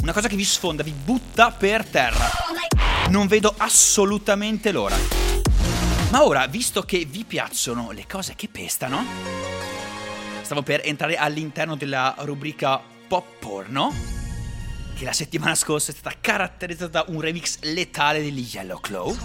Una 0.00 0.12
cosa 0.12 0.28
che 0.28 0.36
vi 0.36 0.44
sfonda, 0.44 0.82
vi 0.82 0.92
butta 0.92 1.50
per 1.50 1.84
terra. 1.86 2.28
Non 3.08 3.26
vedo 3.26 3.54
assolutamente 3.56 4.72
l'ora. 4.72 4.96
Ma 6.10 6.24
ora, 6.24 6.46
visto 6.46 6.82
che 6.82 7.04
vi 7.04 7.24
piacciono 7.24 7.90
le 7.90 8.06
cose 8.06 8.34
che 8.34 8.48
pestano, 8.48 9.04
stavo 10.42 10.62
per 10.62 10.80
entrare 10.84 11.16
all'interno 11.16 11.76
della 11.76 12.14
rubrica 12.18 12.80
pop 13.06 13.26
porno, 13.38 13.92
che 14.94 15.04
la 15.04 15.12
settimana 15.12 15.54
scorsa 15.54 15.92
è 15.92 15.94
stata 15.94 16.16
caratterizzata 16.20 17.02
da 17.02 17.12
un 17.12 17.20
remix 17.20 17.58
letale 17.60 18.22
degli 18.22 18.48
Yellow 18.50 18.80
Claw. 18.80 19.16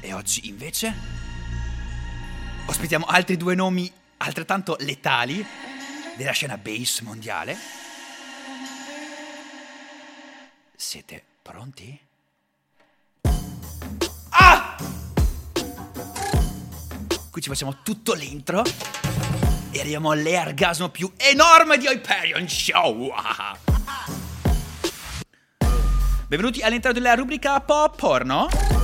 E 0.00 0.12
oggi 0.12 0.48
invece 0.48 1.18
Ospitiamo 2.68 3.06
altri 3.06 3.38
due 3.38 3.54
nomi 3.54 3.90
altrettanto 4.18 4.76
letali 4.80 5.44
della 6.16 6.32
scena 6.32 6.58
bass 6.58 7.00
mondiale. 7.00 7.56
Siete 10.76 11.24
pronti? 11.42 11.98
Ah! 14.28 14.76
Qui 17.30 17.40
ci 17.40 17.48
facciamo 17.48 17.82
tutto 17.82 18.12
l'intro 18.12 18.62
e 19.70 19.80
arriviamo 19.80 20.10
all'ergasmo 20.10 20.90
più 20.90 21.10
enorme 21.16 21.78
di 21.78 21.86
Hyperion 21.86 22.46
Show! 22.46 23.12
Benvenuti 26.26 26.60
all'interno 26.60 26.98
della 26.98 27.14
rubrica 27.14 27.58
Pop 27.60 27.96
Porno. 27.96 28.77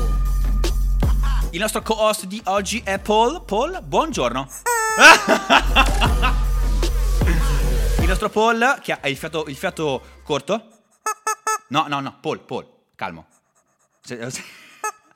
Il 1.54 1.60
nostro 1.60 1.82
co-host 1.82 2.24
di 2.24 2.42
oggi 2.46 2.82
è 2.84 2.98
Paul. 2.98 3.44
Paul, 3.44 3.80
buongiorno. 3.80 4.48
Il 8.00 8.08
nostro 8.08 8.28
Paul, 8.28 8.80
che 8.82 8.90
ha 8.90 9.08
il 9.08 9.16
fiato, 9.16 9.44
il 9.46 9.54
fiato 9.54 10.02
corto. 10.24 10.66
No, 11.68 11.86
no, 11.86 12.00
no, 12.00 12.18
Paul, 12.20 12.40
Paul, 12.40 12.68
calmo. 12.96 13.26
È 14.04 14.28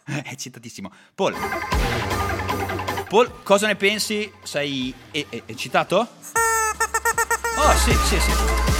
eccitatissimo. 0.04 0.92
Paul. 1.12 1.34
Paul, 3.08 3.42
cosa 3.42 3.66
ne 3.66 3.74
pensi? 3.74 4.32
Sei 4.44 4.94
eccitato? 5.10 6.06
Oh, 7.60 7.76
sì, 7.76 7.92
sì, 7.92 8.20
sì. 8.20 8.77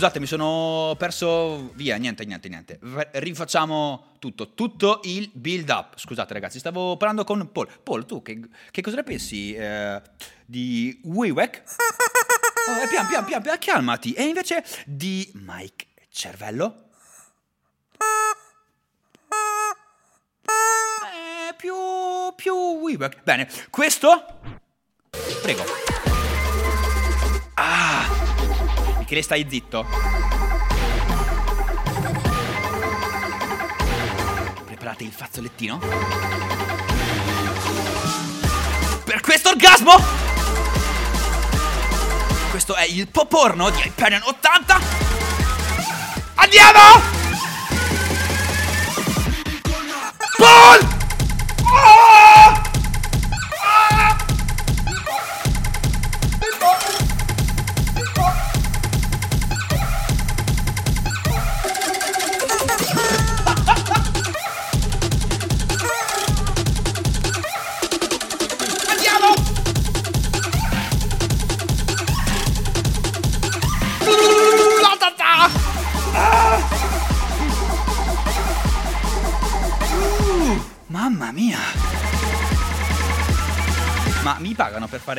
Scusate, 0.00 0.18
mi 0.18 0.24
sono 0.24 0.94
perso 0.96 1.72
via. 1.74 1.98
Niente, 1.98 2.24
niente, 2.24 2.48
niente. 2.48 2.78
Rifacciamo 3.12 4.14
tutto. 4.18 4.54
Tutto 4.54 5.00
il 5.04 5.30
build 5.30 5.68
up. 5.68 5.98
Scusate, 5.98 6.32
ragazzi, 6.32 6.58
stavo 6.58 6.96
parlando 6.96 7.22
con 7.22 7.52
Paul. 7.52 7.68
Paul, 7.82 8.06
tu 8.06 8.22
che, 8.22 8.40
che 8.70 8.80
cosa 8.80 8.96
ne 8.96 9.02
pensi 9.02 9.52
eh, 9.52 10.00
di 10.46 10.98
WeWack? 11.04 11.62
Oh, 12.66 12.88
pian, 12.88 13.06
pian, 13.08 13.26
pian, 13.26 13.42
pian, 13.42 13.58
calmati. 13.58 14.14
E 14.14 14.22
invece 14.22 14.64
di 14.86 15.30
Mike 15.34 15.88
Cervello? 16.08 16.88
Eh, 20.48 21.54
più, 21.58 21.74
più 22.36 22.54
WeWack. 22.54 23.22
Bene, 23.22 23.50
questo? 23.68 24.40
Prego. 25.42 25.62
Ah, 27.56 28.19
Michele, 29.10 29.22
stai 29.22 29.46
zitto. 29.50 29.84
Preparate 34.64 35.02
il 35.02 35.10
fazzolettino? 35.10 35.80
Per 39.04 39.20
questo 39.20 39.48
orgasmo? 39.48 39.94
Questo 42.50 42.76
è 42.76 42.84
il 42.84 43.08
poporno 43.08 43.70
di 43.70 43.80
Hyperion 43.80 44.22
80. 44.24 44.80
Andiamo! 46.36 46.80
Paul! 50.36 50.99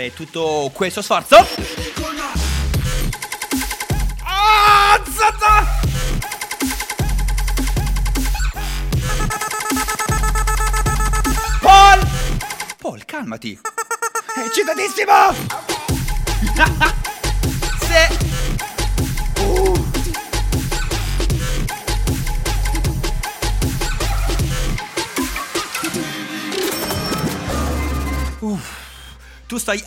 Tutto 0.09 0.71
questo 0.73 1.01
sforzo? 1.01 1.80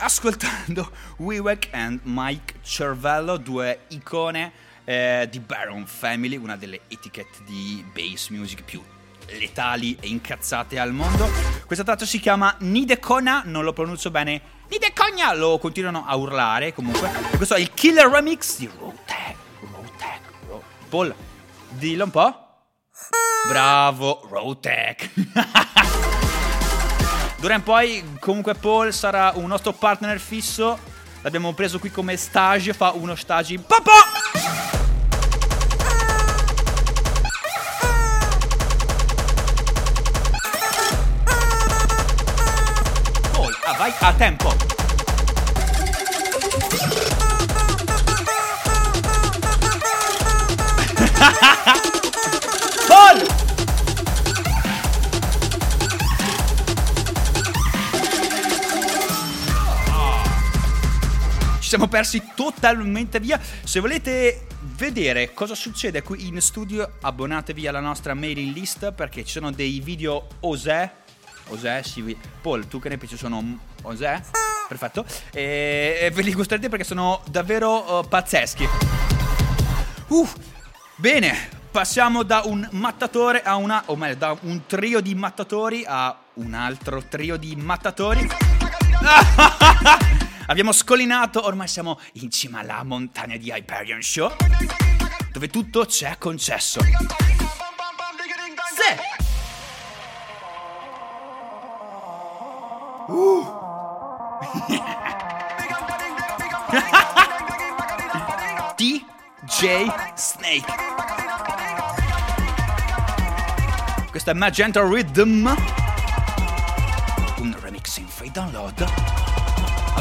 Ascoltando 0.04 0.90
WeWack 1.16 1.68
and 1.72 2.00
Mike 2.02 2.56
Cervello, 2.62 3.38
due 3.38 3.86
icone 3.88 4.52
eh, 4.84 5.26
di 5.30 5.40
Baron 5.40 5.86
Family, 5.86 6.36
una 6.36 6.56
delle 6.56 6.80
etichette 6.88 7.38
di 7.44 7.82
bass 7.92 8.28
music 8.28 8.62
più 8.62 8.82
letali 9.38 9.96
e 9.98 10.08
incazzate 10.08 10.78
al 10.78 10.92
mondo. 10.92 11.28
Questa 11.64 11.84
traccia 11.84 12.04
si 12.04 12.20
chiama 12.20 12.54
Nidecona, 12.60 13.42
non 13.46 13.64
lo 13.64 13.72
pronuncio 13.72 14.10
bene. 14.10 14.52
Nidecogna! 14.68 15.32
Lo 15.34 15.58
continuano 15.58 16.04
a 16.06 16.14
urlare 16.16 16.74
comunque. 16.74 17.10
E 17.32 17.36
questo 17.36 17.54
è 17.54 17.60
il 17.60 17.72
killer 17.72 18.06
remix 18.06 18.58
di 18.58 18.70
Rotec. 18.78 19.36
Rotec. 19.60 20.20
Ro- 20.46 20.62
Paul, 20.88 21.14
dillo 21.70 22.04
un 22.04 22.10
po'. 22.10 22.38
Bravo, 23.48 24.26
Rotec. 24.30 25.10
D'ora 27.44 27.56
in 27.56 27.62
poi, 27.62 28.02
comunque, 28.20 28.54
Paul 28.54 28.90
sarà 28.90 29.32
un 29.34 29.48
nostro 29.48 29.74
partner 29.74 30.18
fisso. 30.18 30.78
L'abbiamo 31.20 31.52
preso 31.52 31.78
qui 31.78 31.90
come 31.90 32.16
stage, 32.16 32.72
fa 32.72 32.92
uno 32.92 33.14
stage 33.14 33.52
in 33.52 33.62
papà! 33.62 33.92
Ah, 43.66 43.74
vai 43.76 43.92
a 44.00 44.12
tempo! 44.14 44.56
siamo 61.74 61.88
persi 61.88 62.22
totalmente 62.36 63.18
via. 63.18 63.40
Se 63.64 63.80
volete 63.80 64.46
vedere 64.76 65.34
cosa 65.34 65.56
succede 65.56 66.02
qui 66.02 66.28
in 66.28 66.40
studio, 66.40 66.98
abbonatevi 67.00 67.66
alla 67.66 67.80
nostra 67.80 68.14
mailing 68.14 68.54
list 68.54 68.92
perché 68.92 69.24
ci 69.24 69.32
sono 69.32 69.50
dei 69.50 69.80
video 69.80 70.28
Osè. 70.40 70.88
Osè, 71.48 71.82
sì. 71.82 72.16
Paul, 72.40 72.68
tu 72.68 72.78
che 72.78 72.88
ne 72.90 72.96
pensi? 72.96 73.16
Sono 73.16 73.58
Osè? 73.82 74.20
Perfetto. 74.68 75.04
E, 75.32 75.98
e 76.00 76.10
ve 76.12 76.22
li 76.22 76.32
gusterete 76.32 76.68
perché 76.68 76.84
sono 76.84 77.20
davvero 77.28 77.98
uh, 77.98 78.08
pazzeschi. 78.08 78.68
Uh, 80.06 80.28
bene, 80.94 81.48
passiamo 81.72 82.22
da 82.22 82.42
un 82.44 82.68
mattatore 82.70 83.42
a 83.42 83.56
una, 83.56 83.82
o 83.86 83.96
meglio, 83.96 84.14
da 84.14 84.36
un 84.42 84.62
trio 84.66 85.00
di 85.00 85.16
mattatori 85.16 85.84
a 85.84 86.16
un 86.34 86.54
altro 86.54 87.02
trio 87.08 87.36
di 87.36 87.56
mattatori. 87.56 88.28
Abbiamo 90.46 90.72
scolinato, 90.72 91.44
ormai 91.44 91.68
siamo 91.68 91.98
in 92.14 92.30
cima 92.30 92.60
alla 92.60 92.82
montagna 92.82 93.36
di 93.36 93.50
Hyperion 93.50 94.02
Show, 94.02 94.34
dove 95.32 95.48
tutto 95.48 95.84
c'è 95.86 96.16
concesso. 96.18 96.80
Sì. 96.82 96.92
Uh. 103.06 103.44
DJ 108.76 109.86
Snake. 110.14 110.72
Questo 114.10 114.30
è 114.30 114.32
Magenta 114.32 114.80
Rhythm. 114.80 115.54
Un 117.36 117.56
remix 117.60 117.98
in 117.98 118.08
free 118.08 118.30
download 118.30 119.03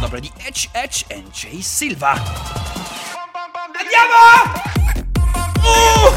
dobre 0.04 0.20
di 0.20 0.30
H, 0.38 0.68
H 0.74 1.06
and 1.12 1.32
J 1.32 1.62
Silva. 1.62 2.12
Andiamo! 3.80 4.52
Uh! 5.62 6.12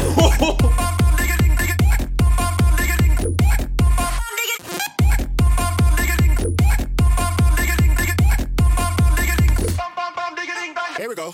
Here 10.97 11.07
we 11.07 11.15
go. 11.15 11.33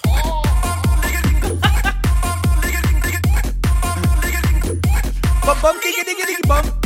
Bum 5.43 5.57
bum 5.59 5.79
digga 5.81 6.03
digga 6.05 6.25
digga 6.29 6.47
bum. 6.47 6.82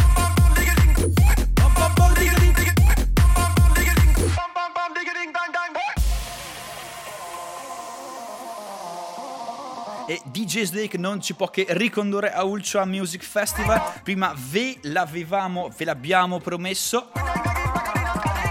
E 10.08 10.22
DJ 10.24 10.62
Snake 10.62 10.98
non 10.98 11.22
ci 11.22 11.34
può 11.34 11.50
che 11.50 11.66
ricondurre 11.70 12.32
a 12.32 12.46
Ultra 12.46 12.86
Music 12.86 13.24
Festival. 13.24 14.00
Prima 14.04 14.34
ve 14.50 14.78
l'avevamo, 14.84 15.70
ve 15.76 15.84
l'abbiamo 15.84 16.40
promesso 16.40 17.12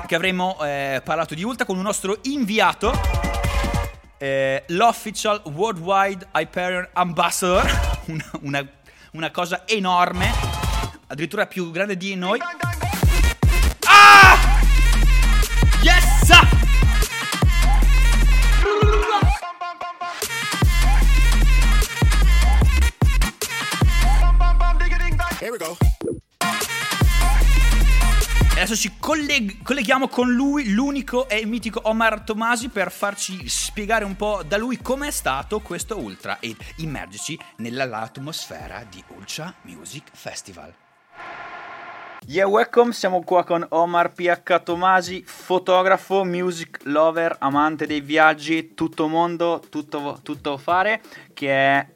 che 0.06 0.14
avremmo 0.14 0.62
eh, 0.62 1.00
parlato 1.02 1.34
di 1.34 1.42
Ultra 1.42 1.64
con 1.64 1.78
un 1.78 1.82
nostro 1.82 2.18
inviato, 2.24 2.92
eh, 4.18 4.64
l'official 4.68 5.40
worldwide 5.44 6.28
Hyperion 6.34 6.88
Ambassador, 6.92 7.64
una, 8.06 8.30
una, 8.42 8.68
una 9.12 9.30
cosa 9.30 9.66
enorme, 9.66 10.30
addirittura 11.06 11.46
più 11.46 11.70
grande 11.70 11.96
di 11.96 12.14
noi. 12.16 12.38
Adesso 28.56 28.74
ci 28.74 28.92
colleg- 28.98 29.62
colleghiamo 29.62 30.08
con 30.08 30.32
lui, 30.32 30.70
l'unico 30.70 31.28
e 31.28 31.44
mitico 31.44 31.82
Omar 31.84 32.22
Tomasi, 32.22 32.70
per 32.70 32.90
farci 32.90 33.46
spiegare 33.50 34.06
un 34.06 34.16
po' 34.16 34.42
da 34.48 34.56
lui 34.56 34.80
com'è 34.80 35.10
stato 35.10 35.60
questo 35.60 35.98
Ultra 35.98 36.38
e 36.40 36.56
immergerci 36.76 37.38
nell'atmosfera 37.56 38.82
di 38.88 39.04
Ultra 39.14 39.52
Music 39.64 40.08
Festival. 40.10 40.72
Yeah, 42.28 42.46
welcome, 42.46 42.92
siamo 42.92 43.22
qua 43.22 43.44
con 43.44 43.64
Omar 43.68 44.14
PH 44.14 44.62
Tomasi, 44.62 45.22
fotografo, 45.22 46.24
music 46.24 46.80
lover, 46.84 47.36
amante 47.38 47.86
dei 47.86 48.00
viaggi, 48.00 48.72
tutto 48.72 49.06
mondo, 49.06 49.62
tutto, 49.68 50.18
tutto 50.22 50.56
fare, 50.56 51.02
che 51.34 51.50
è 51.50 51.95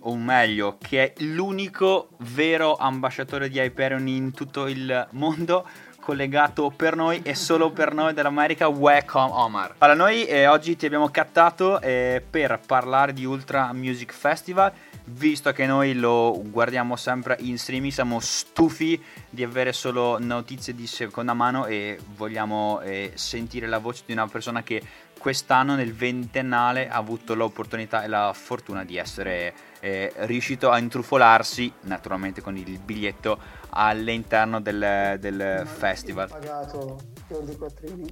o 0.00 0.16
meglio, 0.16 0.78
che 0.80 1.12
è 1.12 1.24
l'unico 1.24 2.10
vero 2.18 2.76
ambasciatore 2.76 3.48
di 3.48 3.58
Hyperion 3.58 4.06
in 4.06 4.32
tutto 4.32 4.68
il 4.68 5.08
mondo 5.12 5.66
collegato 6.06 6.70
per 6.70 6.94
noi 6.94 7.20
e 7.24 7.34
solo 7.34 7.72
per 7.72 7.92
noi 7.92 8.14
dell'America. 8.14 8.68
Welcome 8.68 9.32
Omar. 9.32 9.74
Allora, 9.78 9.98
noi 9.98 10.24
eh, 10.24 10.46
oggi 10.46 10.76
ti 10.76 10.86
abbiamo 10.86 11.08
cattato 11.08 11.80
eh, 11.80 12.22
per 12.28 12.60
parlare 12.64 13.12
di 13.12 13.24
Ultra 13.24 13.72
Music 13.72 14.12
Festival. 14.12 14.72
Visto 15.08 15.52
che 15.52 15.66
noi 15.66 15.94
lo 15.94 16.40
guardiamo 16.44 16.96
sempre 16.96 17.36
in 17.40 17.58
streaming, 17.58 17.92
siamo 17.92 18.18
stufi 18.18 19.00
di 19.30 19.44
avere 19.44 19.72
solo 19.72 20.18
notizie 20.18 20.74
di 20.74 20.86
seconda 20.88 21.32
mano 21.32 21.66
e 21.66 21.98
vogliamo 22.16 22.80
eh, 22.80 23.12
sentire 23.14 23.68
la 23.68 23.78
voce 23.78 24.02
di 24.06 24.12
una 24.12 24.26
persona 24.26 24.64
che 24.64 24.82
quest'anno 25.26 25.74
nel 25.74 25.92
ventennale 25.92 26.88
ha 26.88 26.94
avuto 26.94 27.34
l'opportunità 27.34 28.04
e 28.04 28.06
la 28.06 28.32
fortuna 28.32 28.84
di 28.84 28.96
essere 28.96 29.52
eh, 29.80 30.12
riuscito 30.18 30.70
a 30.70 30.78
intrufolarsi, 30.78 31.72
naturalmente 31.80 32.40
con 32.40 32.56
il 32.56 32.78
biglietto, 32.78 33.36
all'interno 33.70 34.60
del, 34.60 35.16
del 35.18 35.66
festival. 35.66 36.28
Pagato. 36.28 37.00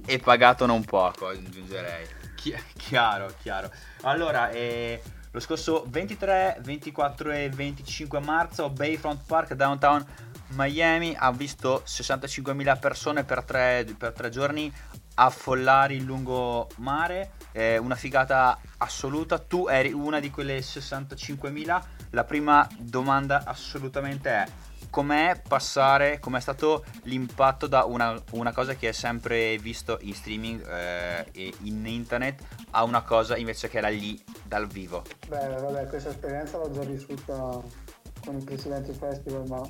E 0.05 0.19
pagato 0.19 0.65
non 0.65 0.83
poco, 0.83 1.27
aggiungerei. 1.29 2.05
Chi- 2.35 2.53
chiaro, 2.75 3.33
chiaro. 3.41 3.71
Allora, 4.01 4.49
eh, 4.49 5.01
lo 5.31 5.39
scorso 5.39 5.85
23, 5.87 6.57
24 6.63 7.31
e 7.31 7.49
25 7.49 8.19
marzo 8.19 8.69
Bayfront 8.69 9.21
Park 9.25 9.53
Downtown 9.53 10.05
Miami 10.49 11.15
ha 11.17 11.31
visto 11.31 11.81
65.000 11.85 12.77
persone 12.77 13.23
per 13.23 13.43
tre, 13.43 13.85
per 13.97 14.11
tre 14.11 14.29
giorni 14.29 14.71
affollare 15.15 15.95
il 15.95 16.03
lungomare, 16.03 17.31
eh, 17.51 17.77
una 17.77 17.95
figata 17.95 18.59
assoluta. 18.77 19.39
Tu 19.39 19.67
eri 19.67 19.91
una 19.91 20.19
di 20.19 20.29
quelle 20.29 20.59
65.000. 20.59 21.83
La 22.11 22.23
prima 22.23 22.67
domanda 22.77 23.43
assolutamente 23.45 24.29
è 24.29 24.45
com'è 24.89 25.41
passare, 25.45 26.19
com'è 26.19 26.39
stato 26.39 26.85
l'impatto 27.03 27.67
da 27.67 27.83
una, 27.83 28.17
una 28.31 28.53
cosa 28.53 28.75
che 28.75 28.87
hai 28.87 28.93
sempre 28.93 29.57
visto 29.57 29.97
in 30.01 30.13
streaming 30.13 30.65
eh, 30.65 31.27
e 31.33 31.53
in 31.63 31.85
internet 31.85 32.41
a 32.71 32.85
una 32.85 33.01
cosa 33.01 33.35
invece 33.35 33.67
che 33.67 33.79
era 33.79 33.89
lì 33.89 34.21
dal 34.45 34.67
vivo? 34.67 35.03
Beh, 35.27 35.49
vabbè, 35.49 35.87
questa 35.87 36.09
esperienza 36.09 36.57
l'ho 36.57 36.71
già 36.71 36.83
vissuta 36.83 37.61
con 38.23 38.37
i 38.37 38.43
precedenti 38.45 38.93
festival, 38.93 39.45
ma 39.49 39.61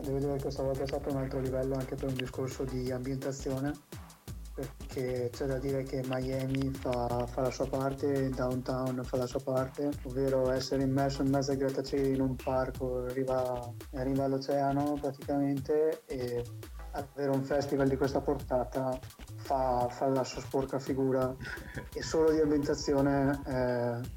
devo 0.00 0.18
dire 0.18 0.32
che 0.36 0.42
questa 0.42 0.62
volta 0.62 0.82
è 0.82 0.86
stato 0.86 1.10
un 1.10 1.16
altro 1.18 1.40
livello 1.40 1.74
anche 1.74 1.94
per 1.94 2.08
un 2.08 2.14
discorso 2.14 2.64
di 2.64 2.90
ambientazione 2.90 3.72
perché 4.54 5.30
c'è 5.32 5.46
da 5.46 5.58
dire 5.58 5.82
che 5.82 6.02
Miami 6.06 6.70
fa, 6.70 7.26
fa, 7.26 7.40
la 7.40 7.50
sua 7.50 7.66
parte, 7.66 8.28
Downtown 8.28 9.02
fa 9.02 9.16
la 9.16 9.26
sua 9.26 9.40
parte, 9.40 9.90
ovvero 10.04 10.50
essere 10.52 10.84
immerso 10.84 11.22
in 11.22 11.30
mezzo 11.30 11.50
ai 11.50 11.56
grattacieli 11.56 12.14
in 12.14 12.20
un 12.20 12.36
parco, 12.36 13.04
arriva, 13.04 13.72
arriva 13.94 14.24
all'oceano 14.24 14.96
praticamente 15.00 16.02
e 16.06 16.44
avere 16.92 17.30
un 17.30 17.42
festival 17.42 17.88
di 17.88 17.96
questa 17.96 18.20
portata 18.20 18.96
fa, 19.36 19.88
fa 19.90 20.06
la 20.08 20.22
sua 20.22 20.40
sporca 20.40 20.78
figura 20.78 21.34
e 21.92 22.02
solo 22.02 22.30
di 22.30 22.40
ambientazione, 22.40 23.40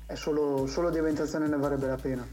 eh, 0.07 0.15
solo, 0.15 0.67
solo 0.67 0.91
di 0.91 0.99
ambientazione 0.99 1.47
ne 1.47 1.57
varrebbe 1.57 1.87
la 1.87 1.95
pena. 1.95 2.27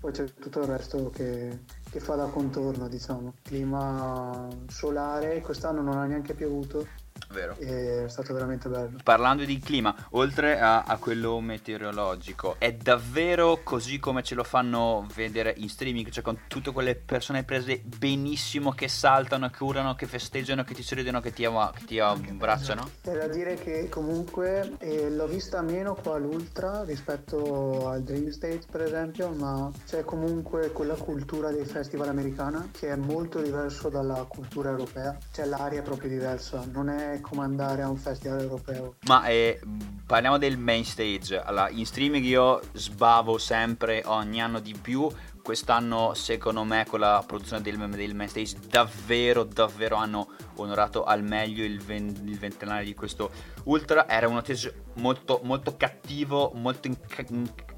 Poi 0.00 0.12
c'è 0.12 0.24
tutto 0.32 0.60
il 0.60 0.66
resto 0.66 1.10
che, 1.10 1.64
che 1.90 2.00
fa 2.00 2.14
da 2.14 2.24
contorno, 2.24 2.88
diciamo. 2.88 3.34
Clima 3.42 4.48
solare, 4.66 5.42
quest'anno 5.42 5.82
non 5.82 5.98
ha 5.98 6.06
neanche 6.06 6.32
piovuto, 6.32 6.86
Vero. 7.32 7.56
È 7.56 8.08
stato 8.08 8.32
veramente 8.34 8.68
bello. 8.68 8.98
Parlando 9.04 9.44
di 9.44 9.58
clima, 9.60 9.94
oltre 10.10 10.58
a, 10.58 10.82
a, 10.82 10.96
quello 10.96 11.38
meteorologico, 11.40 12.56
è 12.58 12.72
davvero 12.72 13.60
così 13.62 14.00
come 14.00 14.22
ce 14.22 14.34
lo 14.34 14.42
fanno 14.42 15.06
vedere 15.14 15.54
in 15.58 15.68
streaming, 15.68 16.10
cioè 16.10 16.24
con 16.24 16.40
tutte 16.48 16.72
quelle 16.72 16.96
persone 16.96 17.44
prese 17.44 17.80
benissimo 17.84 18.72
che 18.72 18.88
saltano, 18.88 19.48
che 19.48 19.62
urlano, 19.62 19.94
che 19.94 20.06
festeggiano, 20.06 20.64
che 20.64 20.74
ti 20.74 20.82
sorridono, 20.82 21.20
che 21.20 21.32
ti, 21.32 21.44
ama, 21.44 21.70
che 21.72 21.84
ti 21.84 22.00
abbracciano? 22.00 22.90
C'è 23.02 23.16
da 23.16 23.28
dire 23.28 23.54
che 23.54 23.88
comunque 23.88 24.72
eh, 24.78 25.08
l'ho 25.10 25.26
vista 25.26 25.62
meno 25.62 25.94
qua 25.94 26.16
all'Ultra 26.16 26.82
rispetto 26.82 27.88
al 27.88 28.02
Dream 28.02 28.30
State 28.30 28.62
per 28.70 28.82
esempio, 28.82 29.30
ma 29.30 29.70
c'è 29.86 30.02
comunque 30.02 30.72
quella 30.72 30.94
cultura 30.94 31.50
dei 31.52 31.64
festival 31.64 32.08
americana 32.08 32.68
che 32.72 32.88
è 32.88 32.96
molto 32.96 33.40
diverso 33.40 33.88
dalla 33.88 34.24
cultura 34.28 34.70
europea, 34.70 35.16
cioè 35.30 35.46
l'aria 35.46 35.82
proprio 35.82 36.08
diversa, 36.08 36.64
non 36.72 36.88
è 36.88 37.19
come 37.20 37.42
andare 37.42 37.82
a 37.82 37.88
un 37.88 37.96
festival 37.96 38.40
europeo. 38.40 38.96
Ma 39.06 39.26
eh, 39.26 39.60
parliamo 40.06 40.38
del 40.38 40.58
main 40.58 40.84
stage. 40.84 41.40
Allora, 41.40 41.68
in 41.70 41.86
streaming 41.86 42.24
io 42.24 42.60
sbavo 42.72 43.38
sempre 43.38 44.02
ogni 44.06 44.40
anno 44.40 44.60
di 44.60 44.74
più. 44.80 45.08
Quest'anno, 45.42 46.12
secondo 46.14 46.64
me, 46.64 46.84
con 46.86 47.00
la 47.00 47.24
produzione 47.26 47.62
del, 47.62 47.76
del 47.88 48.14
main 48.14 48.28
stage, 48.28 48.56
davvero, 48.68 49.44
davvero 49.44 49.96
hanno 49.96 50.28
onorato 50.56 51.04
al 51.04 51.22
meglio 51.22 51.64
il, 51.64 51.80
ven- 51.80 52.22
il 52.24 52.38
ventennale 52.38 52.84
di 52.84 52.94
questo 52.94 53.30
Ultra. 53.64 54.08
Era 54.08 54.28
un 54.28 54.40
stage 54.42 54.84
molto, 54.94 55.40
molto 55.42 55.76
cattivo, 55.76 56.52
molto 56.54 56.88
inca- 56.88 57.24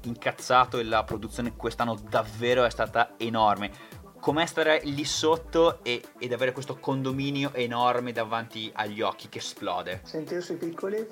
incazzato 0.03 0.77
e 0.77 0.83
la 0.83 1.03
produzione 1.03 1.55
quest'anno 1.55 1.97
davvero 2.09 2.63
è 2.65 2.69
stata 2.69 3.13
enorme 3.17 3.71
com'è 4.23 4.45
stare 4.45 4.79
lì 4.85 5.03
sotto 5.03 5.83
e, 5.83 6.01
ed 6.17 6.31
avere 6.31 6.53
questo 6.53 6.77
condominio 6.79 7.53
enorme 7.53 8.13
davanti 8.13 8.71
agli 8.73 9.01
occhi 9.01 9.27
che 9.27 9.39
esplode. 9.39 9.99
Sentirsi 10.05 10.53
piccoli, 10.53 11.05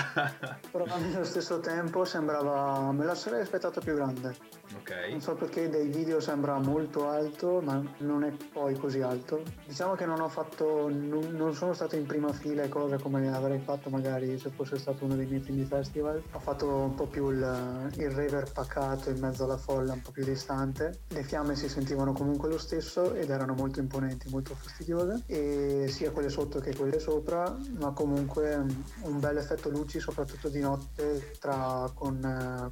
però 0.72 0.84
allo 0.88 1.24
stesso 1.24 1.60
tempo 1.60 2.06
sembrava, 2.06 2.90
me 2.90 3.04
la 3.04 3.14
sarei 3.14 3.42
aspettato 3.42 3.82
più 3.82 3.94
grande. 3.96 4.34
Ok. 4.76 4.92
Non 5.10 5.20
so 5.20 5.34
perché 5.34 5.68
dai 5.68 5.88
video 5.88 6.20
sembra 6.20 6.58
molto 6.58 7.08
alto, 7.08 7.60
ma 7.62 7.82
non 7.98 8.24
è 8.24 8.32
poi 8.52 8.74
così 8.76 9.00
alto. 9.00 9.42
Diciamo 9.66 9.94
che 9.94 10.04
non 10.04 10.20
ho 10.20 10.28
fatto, 10.28 10.88
non, 10.88 11.30
non 11.32 11.54
sono 11.54 11.72
stato 11.72 11.96
in 11.96 12.06
prima 12.06 12.32
fila 12.32 12.62
e 12.62 12.68
cose 12.68 12.98
come 12.98 13.34
avrei 13.34 13.58
fatto 13.60 13.88
magari 13.90 14.38
se 14.38 14.50
fosse 14.50 14.78
stato 14.78 15.04
uno 15.04 15.16
dei 15.16 15.26
miei 15.26 15.40
primi 15.40 15.64
festival. 15.64 16.22
Ho 16.32 16.38
fatto 16.38 16.68
un 16.68 16.94
po' 16.94 17.06
più 17.06 17.30
il, 17.30 17.90
il 17.96 18.10
rever 18.10 18.50
pacato 18.52 19.10
in 19.10 19.18
mezzo 19.18 19.44
alla 19.44 19.56
folla, 19.56 19.94
un 19.94 20.02
po' 20.02 20.10
più 20.10 20.24
distante. 20.24 21.00
Le 21.08 21.22
fiamme 21.22 21.56
si 21.56 21.68
sentivano 21.68 22.12
comunque 22.12 22.48
lo 22.48 22.58
stesso 22.58 23.14
ed 23.14 23.30
erano 23.30 23.54
molto 23.54 23.80
imponenti, 23.80 24.28
molto 24.28 24.54
fastidiose, 24.54 25.22
e 25.26 25.86
sia 25.88 26.10
quelle 26.10 26.28
sotto 26.28 26.60
che 26.60 26.74
quelle 26.74 26.98
sopra, 26.98 27.56
ma 27.78 27.92
comunque 27.92 28.64
un 29.02 29.18
bel 29.18 29.38
effetto 29.38 29.70
luci, 29.70 29.98
soprattutto 29.98 30.48
di 30.48 30.60
notte, 30.60 31.32
tra 31.38 31.90
con 31.94 32.70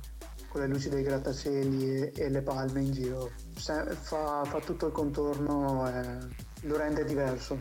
con 0.56 0.64
le 0.64 0.72
luci 0.72 0.88
dei 0.88 1.02
grattacieli 1.02 2.12
e 2.12 2.30
le 2.30 2.40
palme 2.40 2.80
in 2.80 2.90
giro. 2.90 3.30
Fa, 3.52 3.84
fa 3.94 4.60
tutto 4.64 4.86
il 4.86 4.92
contorno 4.92 5.86
e 5.86 6.18
lo 6.62 6.76
rende 6.78 7.04
diverso. 7.04 7.58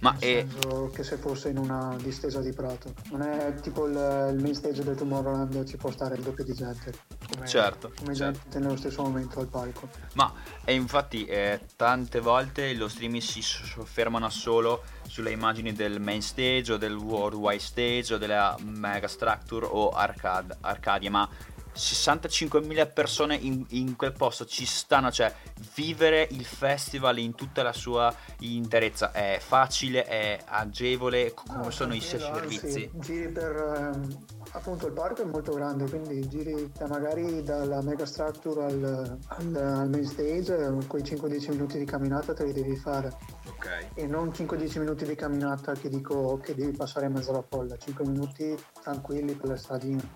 Ma 0.00 0.14
è... 0.18 0.46
che 0.92 1.02
se 1.02 1.16
fosse 1.16 1.48
in 1.48 1.56
una 1.56 1.96
distesa 2.00 2.40
di 2.40 2.52
prato. 2.52 2.92
Non 3.10 3.22
è 3.22 3.54
tipo 3.54 3.86
il, 3.86 3.94
il 4.32 4.42
main 4.42 4.54
stage 4.54 4.84
del 4.84 4.94
Tomorrowland 4.94 5.64
ci 5.64 5.76
può 5.76 5.90
stare 5.90 6.16
il 6.16 6.22
doppio 6.22 6.44
di 6.44 6.52
gente. 6.52 6.92
Come, 7.32 7.46
certo. 7.46 7.92
Come 7.98 8.14
certo. 8.14 8.40
gente 8.42 8.58
nello 8.58 8.76
stesso 8.76 9.02
momento 9.02 9.40
al 9.40 9.48
palco. 9.48 9.88
Ma 10.12 10.32
e 10.64 10.74
infatti 10.74 11.24
eh, 11.24 11.60
tante 11.76 12.20
volte 12.20 12.74
lo 12.74 12.88
streaming 12.88 13.22
si 13.22 13.40
soffermano 13.40 14.28
solo 14.28 14.82
sulle 15.08 15.30
immagini 15.30 15.72
del 15.72 15.98
main 15.98 16.22
stage 16.22 16.74
o 16.74 16.76
del 16.76 16.94
worldwide 16.94 17.58
stage 17.58 18.14
o 18.14 18.18
della 18.18 18.54
mega 18.62 19.08
structure 19.08 19.66
o 19.68 19.88
arcade, 19.88 20.58
Arcadia, 20.60 21.10
ma 21.10 21.28
65.000 21.74 22.92
persone 22.92 23.36
in, 23.36 23.64
in, 23.70 23.96
quel 23.96 24.12
posto 24.12 24.44
ci 24.44 24.66
stanno, 24.66 25.10
cioè 25.10 25.32
vivere 25.74 26.26
il 26.30 26.44
festival 26.44 27.18
in 27.18 27.34
tutta 27.34 27.62
la 27.62 27.72
sua 27.72 28.14
interezza 28.40 29.12
è 29.12 29.38
facile, 29.40 30.04
è 30.04 30.38
agevole, 30.44 31.32
come 31.34 31.66
ah, 31.66 31.70
sono 31.70 31.94
i 31.94 32.00
servizi? 32.00 32.90
Giri 32.94 33.28
per 33.28 33.56
ehm, 33.56 34.18
appunto 34.52 34.86
il 34.86 34.92
parco 34.92 35.22
è 35.22 35.24
molto 35.24 35.52
grande, 35.52 35.88
quindi 35.88 36.26
giri 36.28 36.70
da 36.76 36.86
magari 36.86 37.42
dalla 37.42 37.82
mega 37.82 38.06
structure 38.06 38.64
al, 38.64 39.18
al, 39.26 39.56
al 39.56 39.88
main 39.88 40.06
stage, 40.06 40.76
quei 40.86 41.02
5-10 41.02 41.50
minuti 41.50 41.78
di 41.78 41.84
camminata 41.84 42.34
te 42.34 42.44
li 42.44 42.52
devi 42.52 42.76
fare. 42.76 43.16
Ok. 43.48 43.88
E 43.94 44.06
non 44.06 44.28
5-10 44.28 44.78
minuti 44.80 45.04
di 45.04 45.14
camminata 45.14 45.72
che 45.72 45.88
dico 45.88 46.38
che 46.38 46.54
devi 46.54 46.72
passare 46.72 47.06
in 47.06 47.12
mezzo 47.12 47.30
alla 47.30 47.44
folla, 47.46 47.76
5 47.76 48.04
minuti 48.06 48.56
tranquilli 48.82 49.34
per 49.34 49.50
le 49.50 49.56
stradine 49.56 50.10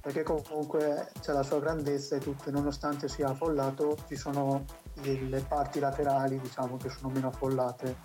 perché 0.00 0.22
comunque 0.22 1.10
c'è 1.20 1.32
la 1.32 1.42
sua 1.42 1.60
grandezza 1.60 2.16
e 2.16 2.20
tutto, 2.20 2.50
nonostante 2.50 3.08
sia 3.08 3.28
affollato, 3.28 3.96
ci 4.06 4.16
sono 4.16 4.64
le 5.02 5.44
parti 5.46 5.80
laterali, 5.80 6.40
diciamo, 6.40 6.76
che 6.76 6.88
sono 6.88 7.12
meno 7.12 7.28
affollate, 7.28 7.96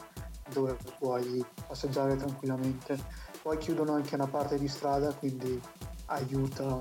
dove 0.51 0.77
puoi 0.99 1.45
passeggiare 1.67 2.15
tranquillamente. 2.15 2.97
Poi 3.41 3.57
chiudono 3.57 3.93
anche 3.93 4.15
una 4.15 4.27
parte 4.27 4.57
di 4.57 4.67
strada, 4.67 5.13
quindi 5.13 5.59
aiuta 6.07 6.79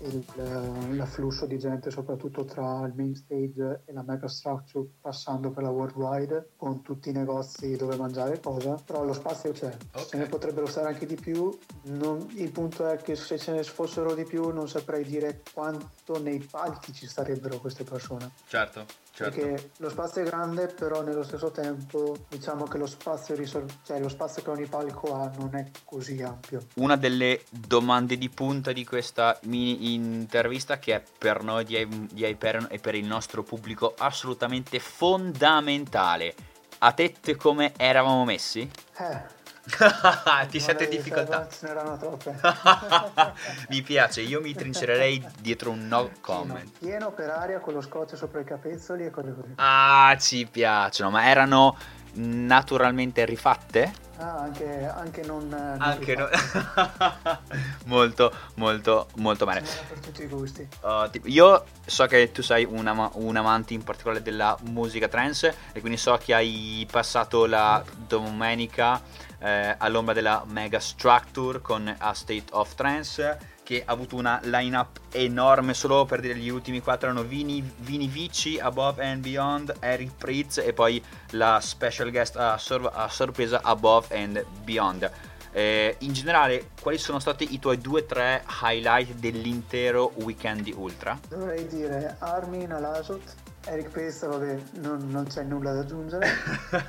il, 0.00 0.24
eh, 0.36 0.94
l'afflusso 0.94 1.46
di 1.46 1.58
gente 1.58 1.90
soprattutto 1.90 2.44
tra 2.44 2.84
il 2.86 2.92
main 2.94 3.14
stage 3.14 3.82
e 3.84 3.92
la 3.92 4.02
mega 4.02 4.28
structure 4.28 4.86
passando 5.00 5.50
per 5.50 5.62
la 5.62 5.70
worldwide 5.70 6.50
con 6.56 6.82
tutti 6.82 7.10
i 7.10 7.12
negozi 7.12 7.76
dove 7.76 7.96
mangiare 7.96 8.40
cosa 8.40 8.74
però 8.74 9.04
lo 9.04 9.12
spazio 9.12 9.52
c'è 9.52 9.74
okay. 9.92 10.06
ce 10.06 10.16
ne 10.18 10.26
potrebbero 10.26 10.66
stare 10.66 10.88
anche 10.88 11.06
di 11.06 11.16
più 11.16 11.56
non, 11.84 12.26
il 12.34 12.50
punto 12.50 12.88
è 12.88 12.96
che 12.96 13.16
se 13.16 13.38
ce 13.38 13.52
ne 13.52 13.62
fossero 13.62 14.14
di 14.14 14.24
più 14.24 14.50
non 14.50 14.68
saprei 14.68 15.04
dire 15.04 15.42
quanto 15.52 16.20
nei 16.20 16.38
palchi 16.38 16.92
ci 16.92 17.06
starebbero 17.06 17.58
queste 17.58 17.84
persone 17.84 18.30
certo 18.46 19.04
Certo. 19.16 19.40
Perché 19.40 19.70
lo 19.78 19.88
spazio 19.88 20.20
è 20.20 20.24
grande, 20.26 20.66
però 20.66 21.00
nello 21.00 21.22
stesso 21.22 21.50
tempo 21.50 22.26
diciamo 22.28 22.64
che 22.64 22.76
lo 22.76 22.84
spazio, 22.84 23.34
risol- 23.34 23.64
cioè 23.82 23.98
lo 23.98 24.10
spazio 24.10 24.42
che 24.42 24.50
ogni 24.50 24.66
palco 24.66 25.14
ha 25.14 25.32
non 25.38 25.54
è 25.54 25.70
così 25.86 26.20
ampio. 26.20 26.66
Una 26.74 26.96
delle 26.96 27.40
domande 27.48 28.18
di 28.18 28.28
punta 28.28 28.72
di 28.72 28.84
questa 28.84 29.38
mini 29.44 29.85
intervista 29.94 30.78
che 30.78 30.94
è 30.94 31.02
per 31.18 31.42
noi 31.42 31.64
di, 31.64 32.06
di 32.12 32.24
Hyperion 32.24 32.68
e 32.70 32.78
per 32.78 32.94
il 32.94 33.06
nostro 33.06 33.42
pubblico 33.42 33.94
assolutamente 33.96 34.78
fondamentale. 34.78 36.34
A 36.78 36.92
te 36.92 37.14
come 37.36 37.72
eravamo 37.76 38.24
messi? 38.24 38.68
Eh, 38.98 39.34
Ti 40.48 40.60
sente 40.60 40.86
difficoltà? 40.88 41.48
Ce 41.48 41.66
n'erano 41.66 41.96
troppe. 41.96 42.38
mi 43.68 43.82
piace, 43.82 44.20
io 44.20 44.40
mi 44.40 44.54
trincererei 44.54 45.24
dietro 45.40 45.70
un 45.70 45.88
no 45.88 46.10
comment. 46.20 46.78
Pieno 46.78 47.10
per 47.10 47.30
aria 47.30 47.58
con 47.58 47.74
lo 47.74 47.80
scotch 47.80 48.16
sopra 48.16 48.40
i 48.40 48.44
capezzoli 48.44 49.06
e 49.06 49.10
cose 49.10 49.34
così. 49.34 49.52
Ah, 49.56 50.16
ci 50.20 50.46
piacciono, 50.46 51.10
ma 51.10 51.28
erano 51.28 51.76
naturalmente 52.16 53.24
rifatte? 53.24 54.04
Ah, 54.18 54.38
anche, 54.38 54.86
anche 54.86 55.22
non, 55.24 55.46
non 55.48 55.76
anche 55.78 56.16
no... 56.16 56.26
molto 57.84 58.32
molto 58.54 59.08
molto 59.16 59.44
bene 59.44 59.60
per 59.60 59.98
tutti 59.98 60.22
i 60.22 60.26
gusti. 60.26 60.66
Uh, 60.80 61.10
tipo, 61.10 61.28
io 61.28 61.64
so 61.84 62.06
che 62.06 62.32
tu 62.32 62.42
sei 62.42 62.64
un, 62.64 63.10
un, 63.12 63.36
amante 63.36 63.74
in 63.74 63.84
particolare 63.84 64.22
della 64.22 64.56
musica 64.62 65.08
trance 65.08 65.54
e 65.72 65.80
quindi 65.80 65.98
so 65.98 66.18
che 66.22 66.32
hai 66.32 66.86
passato 66.90 67.44
la 67.44 67.84
domenica 68.06 69.02
eh, 69.38 69.74
all'ombra 69.76 70.14
della 70.14 70.44
Mega 70.46 70.80
Structure 70.80 71.60
con 71.60 71.94
A 71.98 72.14
State 72.14 72.46
of 72.52 72.74
Trance 72.74 73.54
che 73.66 73.82
ha 73.84 73.90
avuto 73.90 74.14
una 74.14 74.38
line-up 74.44 75.00
enorme 75.10 75.74
solo 75.74 76.04
per 76.04 76.20
dire 76.20 76.36
gli 76.36 76.48
ultimi 76.48 76.80
quattro 76.80 77.08
erano 77.08 77.24
Vini, 77.24 77.68
Vini 77.78 78.06
Vici, 78.06 78.60
Above 78.60 79.04
and 79.04 79.22
Beyond, 79.22 79.74
Eric 79.80 80.12
Pritz 80.16 80.58
e 80.58 80.72
poi 80.72 81.02
la 81.30 81.58
special 81.60 82.12
guest 82.12 82.36
a, 82.36 82.56
sor- 82.58 82.92
a 82.94 83.08
sorpresa 83.08 83.62
Above 83.64 84.16
and 84.16 84.44
Beyond. 84.62 85.10
Eh, 85.50 85.96
in 86.00 86.12
generale, 86.12 86.68
quali 86.80 86.96
sono 86.96 87.18
stati 87.18 87.54
i 87.54 87.58
tuoi 87.58 87.78
due 87.78 88.02
o 88.02 88.04
tre 88.04 88.44
highlight 88.62 89.14
dell'intero 89.14 90.12
weekend 90.22 90.60
di 90.60 90.72
Ultra? 90.76 91.18
Dovrei 91.28 91.66
dire 91.66 92.14
Armin 92.20 92.70
Alasot, 92.70 93.34
Eric 93.64 93.88
Pritz, 93.88 94.24
vabbè, 94.24 94.58
non, 94.74 95.08
non, 95.10 95.26
c'è 95.26 95.42
nulla 95.42 95.72
da 95.72 95.80
aggiungere. 95.80 96.28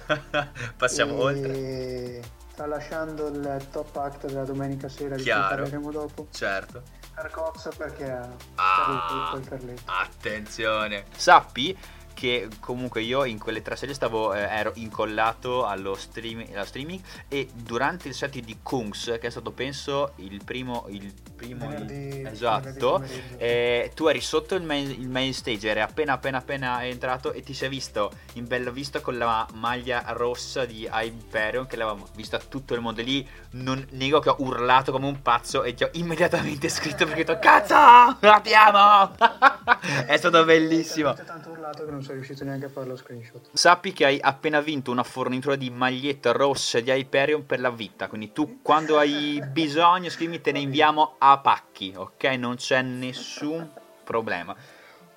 Passiamo 0.78 1.14
e... 1.14 1.24
oltre 1.24 2.22
tralasciando 2.58 3.28
il 3.28 3.68
top 3.72 3.96
act 3.98 4.26
della 4.26 4.44
domenica 4.44 4.90
sera 4.90 5.16
di 5.16 5.22
cui 5.22 5.32
parleremo 5.32 5.92
dopo. 5.92 6.28
Certo. 6.32 6.82
Per 7.14 7.30
Cox 7.30 7.76
perché 7.78 8.12
ah, 8.56 9.40
attenzione. 9.86 11.04
Sappi 11.16 11.78
che 12.18 12.48
comunque 12.60 13.04
io 13.04 13.26
in 13.26 13.38
quelle 13.38 13.62
tre 13.62 13.76
serie 13.76 13.94
stavo, 13.94 14.34
eh, 14.34 14.40
ero 14.40 14.72
incollato 14.74 15.68
allo, 15.68 15.94
stream, 15.94 16.44
allo, 16.52 16.66
streaming 16.66 17.00
e 17.28 17.48
durante 17.54 18.08
il 18.08 18.16
set 18.16 18.40
di 18.40 18.58
Kungs, 18.64 19.18
che 19.22 19.28
è 19.28 19.30
stato 19.30 19.52
penso 19.52 20.14
il 20.16 20.42
primo, 20.44 20.86
il 20.90 21.14
primo 21.36 21.68
venerdì, 21.68 22.24
esatto, 22.26 23.04
eh, 23.38 23.92
tu 23.94 24.08
eri 24.08 24.20
sotto 24.20 24.56
il 24.56 24.64
main, 24.64 24.90
il 24.90 25.08
main, 25.08 25.32
stage, 25.32 25.70
eri 25.70 25.82
appena 25.82 26.14
appena 26.14 26.40
appena 26.40 26.84
entrato 26.84 27.34
e 27.34 27.44
ti 27.44 27.54
sei 27.54 27.70
visto 27.70 28.12
in 28.34 28.48
bella 28.48 28.72
vista 28.72 29.00
con 29.00 29.16
la 29.20 29.46
maglia 29.54 30.04
rossa 30.08 30.66
di 30.66 30.90
Hyperion 30.92 31.68
che 31.68 31.76
l'aveva 31.76 32.04
vista 32.16 32.40
tutto 32.40 32.74
il 32.74 32.82
mondo 32.82 33.04
lì, 33.04 33.28
non 33.52 33.86
nego 33.92 34.20
che 34.20 34.30
ho 34.30 34.38
urlato 34.40 34.92
come 34.92 35.06
un 35.06 35.22
pazzo 35.22 35.64
e 35.64 35.76
ti 35.76 35.84
ho 35.84 35.90
immediatamente 35.94 36.68
scritto 36.68 37.06
perché 37.06 37.22
ho 37.22 37.26
detto 37.26 37.40
cazzo, 37.40 37.76
abbiamo! 37.76 39.14
è 40.08 40.18
stato 40.18 40.44
bellissimo. 40.44 41.16
È 41.16 41.24
tanto 41.24 41.52
urlato 41.52 41.86
che 41.86 41.92
non 41.92 42.02
sono 42.08 42.20
riuscito 42.20 42.46
neanche 42.46 42.66
a 42.66 42.70
fare 42.70 42.88
lo 42.88 42.96
screenshot. 42.96 43.50
Sappi 43.52 43.92
che 43.92 44.06
hai 44.06 44.20
appena 44.20 44.62
vinto 44.62 44.92
una 44.92 45.04
fornitura 45.04 45.56
di 45.56 45.70
magliette 45.70 46.32
rosse 46.32 46.82
di 46.82 46.90
Hyperion 46.90 47.46
per 47.46 47.60
la 47.60 47.70
vita. 47.70 48.08
Quindi 48.08 48.32
tu 48.32 48.62
quando 48.62 48.98
hai 48.98 49.44
bisogno 49.52 50.10
scrivimi 50.10 50.40
te 50.42 50.52
ne 50.52 50.60
inviamo 50.60 51.16
a 51.18 51.38
pacchi, 51.40 51.94
ok? 51.96 52.24
Non 52.24 52.56
c'è 52.56 52.82
nessun 52.82 53.70
problema. 54.04 54.56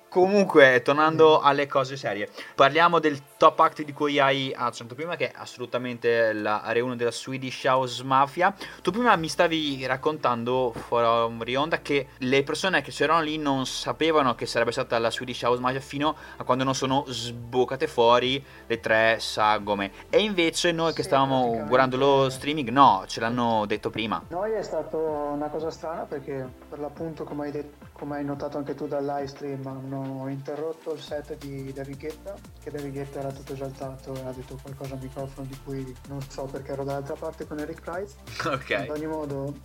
Comunque, 0.09 0.81
tornando 0.83 1.39
alle 1.39 1.67
cose 1.67 1.95
serie, 1.95 2.29
parliamo 2.53 2.99
del 2.99 3.17
top 3.41 3.59
act 3.61 3.81
di 3.81 3.91
cui 3.91 4.19
hai 4.19 4.53
accennato 4.55 4.93
prima, 4.93 5.15
che 5.15 5.31
è 5.31 5.33
assolutamente 5.35 6.31
la 6.31 6.61
reunion 6.67 6.95
della 6.95 7.09
Swedish 7.09 7.63
House 7.63 8.03
Mafia. 8.03 8.53
Tu 8.83 8.91
prima 8.91 9.15
mi 9.15 9.27
stavi 9.29 9.83
raccontando 9.87 10.71
fuori 10.75 11.55
onda 11.55 11.79
che 11.81 12.09
le 12.19 12.43
persone 12.43 12.83
che 12.83 12.91
c'erano 12.91 13.21
lì 13.23 13.39
non 13.39 13.65
sapevano 13.65 14.35
che 14.35 14.45
sarebbe 14.45 14.71
stata 14.71 14.99
la 14.99 15.09
Swedish 15.09 15.41
House 15.41 15.59
Mafia 15.59 15.79
fino 15.79 16.15
a 16.37 16.43
quando 16.43 16.63
non 16.63 16.75
sono 16.75 17.03
sboccate 17.07 17.87
fuori 17.87 18.45
le 18.67 18.79
tre 18.79 19.17
sagome. 19.17 19.91
E 20.11 20.19
invece 20.19 20.71
noi 20.71 20.93
che 20.93 21.01
stavamo 21.01 21.63
guardando 21.65 21.97
lo 21.97 22.29
streaming, 22.29 22.69
no, 22.69 23.05
ce 23.07 23.21
l'hanno 23.21 23.65
detto 23.65 23.89
prima. 23.89 24.23
Noi 24.29 24.51
è 24.51 24.61
stata 24.61 24.97
una 24.97 25.47
cosa 25.47 25.71
strana 25.71 26.03
perché 26.03 26.47
per 26.69 26.77
l'appunto, 26.77 27.23
come 27.23 27.45
hai, 27.45 27.51
detto, 27.51 27.87
come 27.93 28.17
hai 28.17 28.23
notato 28.23 28.59
anche 28.59 28.75
tu 28.75 28.85
dal 28.85 29.03
live 29.03 29.25
stream, 29.25 29.65
hanno 29.65 30.27
interrotto 30.27 30.93
il 30.93 30.99
set 30.99 31.35
di 31.37 31.73
David 31.73 31.97
Guetta, 31.97 32.35
che 32.61 32.69
David 32.69 32.93
Guetta 32.93 33.19
era 33.19 33.29
tutto 33.31 33.53
esaltato 33.53 34.13
e 34.13 34.21
ha 34.25 34.31
detto 34.31 34.57
qualcosa 34.61 34.93
al 34.93 35.01
microfono 35.01 35.47
di 35.47 35.57
cui 35.63 35.95
non 36.07 36.21
so 36.27 36.45
perché 36.45 36.71
ero 36.71 36.83
dall'altra 36.83 37.15
parte 37.15 37.45
con 37.45 37.59
Eric 37.59 37.81
Price. 37.81 38.15
Ok. 38.47 38.71
Ad 38.71 38.89
ogni 38.89 39.07
modo, 39.07 39.55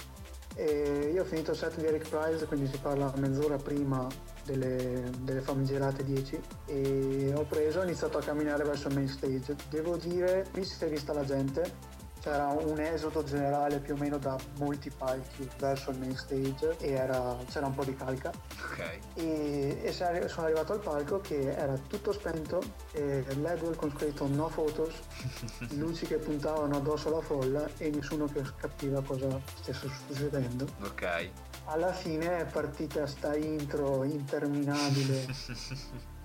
eh, 0.56 1.10
io 1.12 1.22
ho 1.22 1.24
finito 1.24 1.50
il 1.50 1.56
set 1.56 1.76
di 1.78 1.84
Eric 1.84 2.08
Price, 2.08 2.46
quindi 2.46 2.66
si 2.66 2.78
parla 2.78 3.12
mezz'ora 3.16 3.56
prima 3.56 4.06
delle, 4.44 5.10
delle 5.20 5.40
famigerate 5.40 6.02
10 6.02 6.40
e 6.66 7.32
ho 7.34 7.44
preso 7.44 7.80
ho 7.80 7.82
iniziato 7.82 8.18
a 8.18 8.22
camminare 8.22 8.64
verso 8.64 8.88
il 8.88 8.94
main 8.94 9.08
stage. 9.08 9.54
Devo 9.68 9.96
dire, 9.96 10.46
qui 10.52 10.64
si 10.64 10.82
è 10.82 10.88
vista 10.88 11.12
la 11.12 11.24
gente, 11.24 11.94
c'era 12.26 12.48
un 12.48 12.80
esodo 12.80 13.22
generale 13.22 13.78
più 13.78 13.94
o 13.94 13.96
meno 13.96 14.18
da 14.18 14.36
molti 14.58 14.90
palchi 14.90 15.48
verso 15.60 15.92
il 15.92 15.98
main 15.98 16.16
stage 16.16 16.76
e 16.78 16.90
era, 16.90 17.36
c'era 17.48 17.66
un 17.66 17.74
po' 17.74 17.84
di 17.84 17.94
calca. 17.94 18.32
Ok. 18.64 18.98
E, 19.14 19.80
e 19.80 19.92
sono 19.92 20.44
arrivato 20.44 20.72
al 20.72 20.80
palco 20.80 21.20
che 21.20 21.54
era 21.54 21.78
tutto 21.86 22.10
spento, 22.10 22.60
e 22.90 23.24
l'Edward 23.28 23.76
con 23.76 23.92
scritto 23.96 24.26
no 24.26 24.48
photos, 24.48 24.92
luci 25.78 26.04
che 26.06 26.16
puntavano 26.16 26.78
addosso 26.78 27.08
alla 27.08 27.20
folla 27.20 27.64
e 27.78 27.90
nessuno 27.90 28.24
che 28.24 28.42
capiva 28.56 29.00
cosa 29.02 29.40
stesse 29.54 29.88
succedendo. 30.08 30.66
Ok. 30.82 31.30
Alla 31.66 31.92
fine 31.92 32.38
è 32.38 32.44
partita 32.44 33.06
sta 33.06 33.36
intro 33.36 34.02
interminabile 34.02 35.26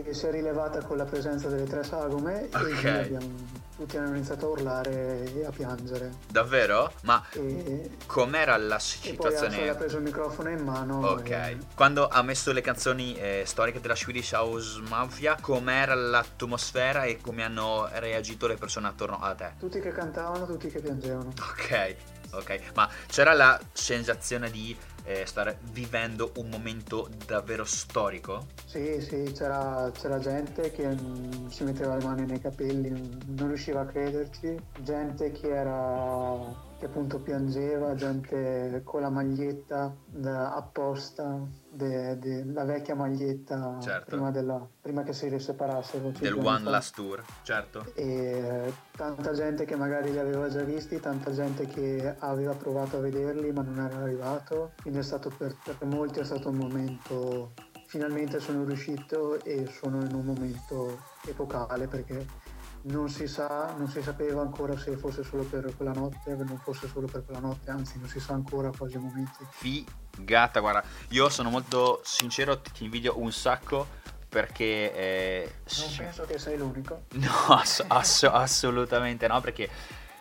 che 0.00 0.14
si 0.14 0.26
è 0.26 0.30
rilevata 0.30 0.80
con 0.82 0.96
la 0.96 1.04
presenza 1.04 1.48
delle 1.48 1.64
tre 1.64 1.82
sagome 1.82 2.48
okay. 2.54 2.82
e 2.82 2.88
abbiamo, 2.88 3.26
tutti 3.76 3.96
hanno 3.98 4.14
iniziato 4.16 4.46
a 4.46 4.48
urlare 4.50 5.32
e 5.34 5.44
a 5.44 5.50
piangere. 5.50 6.12
Davvero? 6.28 6.92
Ma 7.02 7.22
e, 7.32 7.90
com'era 8.06 8.56
la 8.56 8.78
situazione? 8.78 9.56
E 9.56 9.58
poi 9.58 9.68
ha 9.68 9.74
preso 9.74 9.96
il 9.98 10.04
microfono 10.04 10.48
in 10.48 10.62
mano. 10.62 11.06
Ok. 11.06 11.30
E... 11.30 11.58
Quando 11.74 12.08
ha 12.08 12.22
messo 12.22 12.52
le 12.52 12.62
canzoni 12.62 13.14
eh, 13.16 13.42
storiche 13.44 13.80
della 13.80 13.96
Swedish 13.96 14.32
House 14.32 14.80
Mafia, 14.88 15.36
com'era 15.40 15.94
l'atmosfera 15.94 17.04
e 17.04 17.18
come 17.20 17.44
hanno 17.44 17.88
reagito 17.92 18.46
le 18.46 18.54
persone 18.54 18.88
attorno 18.88 19.18
a 19.20 19.34
te? 19.34 19.52
Tutti 19.58 19.80
che 19.80 19.90
cantavano, 19.90 20.46
tutti 20.46 20.68
che 20.68 20.80
piangevano. 20.80 21.32
Ok 21.36 21.96
ok? 22.32 22.72
Ma 22.74 22.88
c'era 23.06 23.32
la 23.32 23.60
sensazione 23.72 24.50
di 24.50 24.76
eh, 25.04 25.24
stare 25.26 25.58
vivendo 25.72 26.32
un 26.36 26.48
momento 26.48 27.08
davvero 27.26 27.64
storico? 27.64 28.46
Sì, 28.66 29.00
sì, 29.00 29.32
c'era, 29.34 29.90
c'era 29.92 30.18
gente 30.18 30.70
che 30.70 30.86
mh, 30.86 31.48
si 31.48 31.64
metteva 31.64 31.96
le 31.96 32.04
mani 32.04 32.26
nei 32.26 32.40
capelli, 32.40 32.90
non 32.90 33.48
riusciva 33.48 33.80
a 33.80 33.86
crederci, 33.86 34.56
gente 34.80 35.32
che 35.32 35.48
era 35.48 36.70
che 36.82 36.88
appunto 36.88 37.20
piangeva, 37.20 37.94
gente 37.94 38.80
con 38.82 39.02
la 39.02 39.08
maglietta 39.08 39.94
da, 40.04 40.52
apposta, 40.52 41.38
de, 41.70 42.18
de, 42.18 42.44
la 42.46 42.64
vecchia 42.64 42.96
maglietta 42.96 43.78
Certo. 43.80 44.16
prima, 44.16 44.32
della- 44.32 44.66
prima 44.80 45.04
che 45.04 45.12
si 45.12 45.38
separassero. 45.38 46.10
Del 46.18 46.34
One 46.34 46.64
fa. 46.64 46.70
Last 46.70 46.96
Tour, 46.96 47.22
certo. 47.44 47.86
E 47.94 48.02
eh, 48.02 48.74
tanta 48.96 49.32
gente 49.32 49.64
che 49.64 49.76
magari 49.76 50.10
li 50.10 50.18
aveva 50.18 50.48
già 50.48 50.62
visti, 50.62 50.98
tanta 50.98 51.30
gente 51.30 51.66
che 51.66 52.16
aveva 52.18 52.54
provato 52.54 52.96
a 52.96 53.00
vederli 53.00 53.52
ma 53.52 53.62
non 53.62 53.78
era 53.78 53.98
arrivato, 53.98 54.72
quindi 54.82 54.98
è 54.98 55.04
stato 55.04 55.30
per, 55.30 55.54
per 55.62 55.76
molti 55.86 56.18
è 56.18 56.24
stato 56.24 56.48
un 56.48 56.56
momento, 56.56 57.52
finalmente 57.86 58.40
sono 58.40 58.64
riuscito 58.64 59.40
e 59.44 59.66
sono 59.66 60.02
in 60.02 60.12
un 60.12 60.24
momento 60.24 60.98
epocale 61.28 61.86
perché 61.86 62.26
non 62.84 63.08
si 63.08 63.26
sa, 63.28 63.72
non 63.76 63.88
si 63.88 64.02
sapeva 64.02 64.40
ancora 64.40 64.76
se 64.76 64.96
fosse 64.96 65.22
solo 65.22 65.44
per 65.44 65.72
quella 65.76 65.92
notte, 65.92 66.34
non 66.34 66.58
fosse 66.62 66.88
solo 66.88 67.06
per 67.06 67.24
quella 67.24 67.40
notte, 67.40 67.70
anzi 67.70 67.98
non 67.98 68.08
si 68.08 68.18
sa 68.18 68.32
ancora 68.32 68.70
quasi 68.76 68.98
momenti. 68.98 69.44
Figata, 69.50 70.60
guarda, 70.60 70.82
io 71.08 71.28
sono 71.28 71.50
molto 71.50 72.00
sincero, 72.04 72.60
ti 72.60 72.84
invidio 72.84 73.18
un 73.18 73.30
sacco 73.32 74.00
perché... 74.28 74.94
eh, 74.94 75.54
Non 75.78 75.94
penso 75.96 76.24
che 76.24 76.38
sei 76.38 76.56
l'unico. 76.58 77.02
No, 77.14 77.30
ass- 77.48 77.84
ass- 77.86 78.24
assolutamente 78.24 79.28
no, 79.28 79.40
perché 79.40 79.68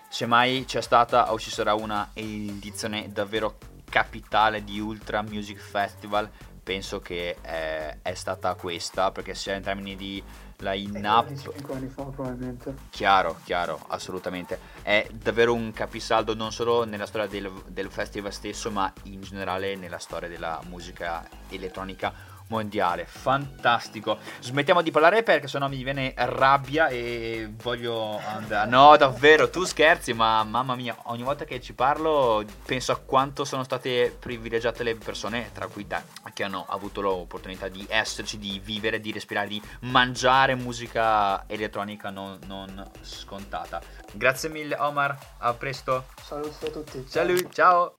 se 0.09 0.25
mai 0.25 0.65
c'è 0.65 0.81
stata 0.81 1.31
o 1.31 1.39
ci 1.39 1.49
sarà 1.49 1.73
una 1.73 2.09
edizione 2.13 3.11
davvero 3.11 3.57
capitale 3.89 4.63
di 4.63 4.79
Ultra 4.79 5.21
Music 5.21 5.57
Festival, 5.57 6.29
penso 6.61 6.99
che 6.99 7.37
eh, 7.41 8.01
è 8.01 8.13
stata 8.13 8.53
questa, 8.55 9.11
perché 9.11 9.33
sia 9.33 9.55
in 9.55 9.63
termini 9.63 9.95
di 9.95 10.21
line-up, 10.61 11.35
5 11.35 11.75
anni 11.75 11.87
fa 11.87 12.03
probabilmente. 12.03 12.75
chiaro, 12.89 13.37
chiaro, 13.43 13.79
assolutamente, 13.87 14.59
è 14.81 15.07
davvero 15.11 15.53
un 15.53 15.71
capisaldo 15.73 16.33
non 16.33 16.51
solo 16.51 16.85
nella 16.85 17.05
storia 17.05 17.27
del, 17.27 17.51
del 17.67 17.89
festival 17.89 18.31
stesso, 18.31 18.71
ma 18.71 18.91
in 19.03 19.21
generale 19.21 19.75
nella 19.75 19.99
storia 19.99 20.29
della 20.29 20.59
musica 20.67 21.27
elettronica 21.49 22.30
mondiale. 22.51 23.05
Fantastico. 23.05 24.17
Smettiamo 24.41 24.81
di 24.81 24.91
parlare 24.91 25.23
perché 25.23 25.47
sennò 25.47 25.69
mi 25.69 25.81
viene 25.81 26.13
rabbia 26.17 26.89
e 26.89 27.49
voglio 27.63 28.19
andare. 28.19 28.69
No, 28.69 28.97
davvero, 28.97 29.49
tu 29.49 29.63
scherzi, 29.63 30.11
ma 30.11 30.43
mamma 30.43 30.75
mia, 30.75 30.95
ogni 31.03 31.23
volta 31.23 31.45
che 31.45 31.61
ci 31.61 31.73
parlo 31.73 32.43
penso 32.65 32.91
a 32.91 32.97
quanto 32.97 33.45
sono 33.45 33.63
state 33.63 34.15
privilegiate 34.19 34.83
le 34.83 34.95
persone, 34.95 35.51
tra 35.53 35.67
cui 35.67 35.87
te, 35.87 36.01
che 36.33 36.43
hanno 36.43 36.65
avuto 36.67 36.99
l'opportunità 36.99 37.69
di 37.69 37.85
esserci, 37.89 38.37
di 38.37 38.59
vivere, 38.61 38.99
di 38.99 39.13
respirare, 39.13 39.47
di 39.47 39.61
mangiare 39.81 40.55
musica 40.55 41.47
elettronica 41.47 42.09
non, 42.09 42.37
non 42.47 42.91
scontata. 43.01 43.81
Grazie 44.11 44.49
mille 44.49 44.75
Omar, 44.77 45.17
a 45.37 45.53
presto. 45.53 46.05
Saluti 46.21 46.65
a 46.65 46.69
tutti. 46.69 47.05
Salut, 47.07 47.53
ciao. 47.53 47.95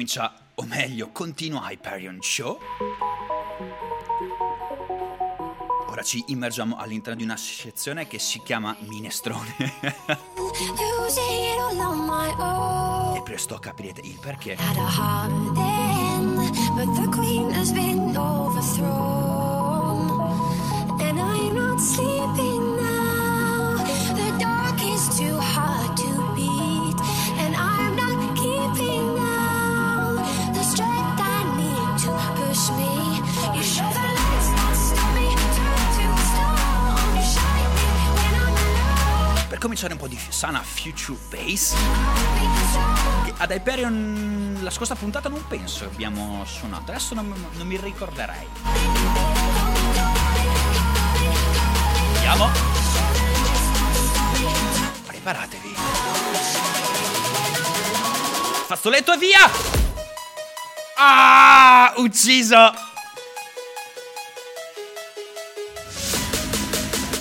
Ricomincia, 0.00 0.32
o 0.54 0.62
meglio, 0.62 1.10
continua 1.12 1.70
Hyperion 1.70 2.22
Show. 2.22 2.58
Ora 5.88 6.02
ci 6.02 6.24
immergiamo 6.28 6.76
all'interno 6.78 7.18
di 7.18 7.24
una 7.24 7.36
sezione 7.36 8.06
che 8.06 8.18
si 8.18 8.40
chiama 8.42 8.74
Minestrone. 8.80 9.56
E 13.14 13.22
presto 13.22 13.58
capirete 13.58 14.00
il 14.00 14.18
perché. 14.18 14.56
And 21.02 21.18
I'm 21.18 21.54
not 21.54 21.78
sleeping 21.78 22.76
now. 22.76 23.76
The 24.14 24.32
dark 24.38 24.80
is 24.82 25.18
too 25.18 25.38
hard 25.38 25.96
to 25.96 26.09
cominciare 39.60 39.92
un 39.92 39.98
po' 39.98 40.08
di 40.08 40.18
sana 40.30 40.62
future 40.62 41.18
bass, 41.28 41.74
che 43.24 43.34
ad 43.36 43.50
Hyperion 43.50 44.58
la 44.62 44.70
scorsa 44.70 44.94
puntata 44.94 45.28
non 45.28 45.44
penso 45.46 45.84
abbiamo 45.84 46.44
suonato, 46.46 46.90
adesso 46.90 47.14
non, 47.14 47.32
non 47.52 47.66
mi 47.66 47.76
ricorderei. 47.76 48.48
Andiamo. 52.14 52.48
Preparatevi. 55.06 55.74
Fazzoletto 58.66 59.12
e 59.12 59.18
via! 59.18 59.50
Ah, 60.96 61.92
ucciso! 61.96 62.89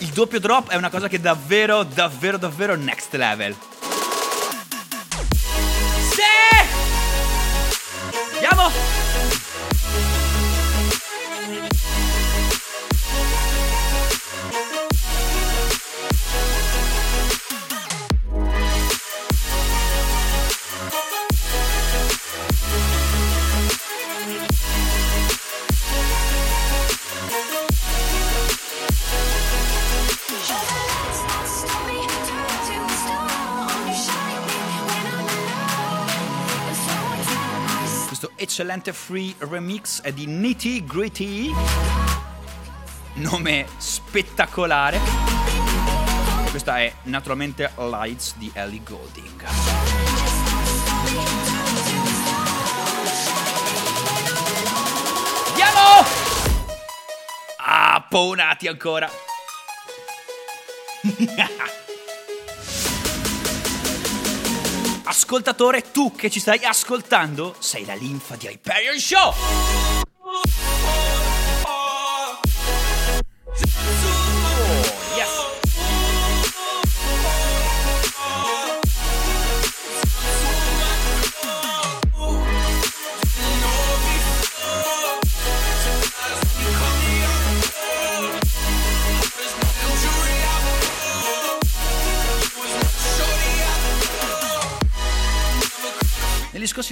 Il 0.09 0.15
doppio 0.15 0.39
drop 0.39 0.69
è 0.71 0.75
una 0.75 0.89
cosa 0.89 1.07
che 1.07 1.17
è 1.17 1.19
davvero, 1.19 1.83
davvero, 1.83 2.39
davvero 2.39 2.75
next 2.75 3.13
level. 3.13 3.55
Eccellente 38.59 38.91
free 38.91 39.33
remix 39.37 40.01
è 40.01 40.11
di 40.11 40.25
Nitty 40.25 40.83
Gritty. 40.83 41.49
Nome 43.13 43.65
spettacolare. 43.77 44.99
Questa 46.49 46.77
è 46.79 46.93
naturalmente 47.03 47.71
Lights 47.77 48.35
di 48.35 48.51
Ellie 48.53 48.83
Golding. 48.83 49.45
Ah, 57.61 58.05
paonati 58.09 58.67
ancora. 58.67 59.09
Ascoltatore, 65.09 65.89
tu 65.91 66.13
che 66.15 66.29
ci 66.29 66.39
stai 66.39 66.63
ascoltando, 66.63 67.55
sei 67.57 67.83
la 67.83 67.95
linfa 67.95 68.35
di 68.35 68.45
Hyperion 68.45 68.99
Show! 68.99 70.08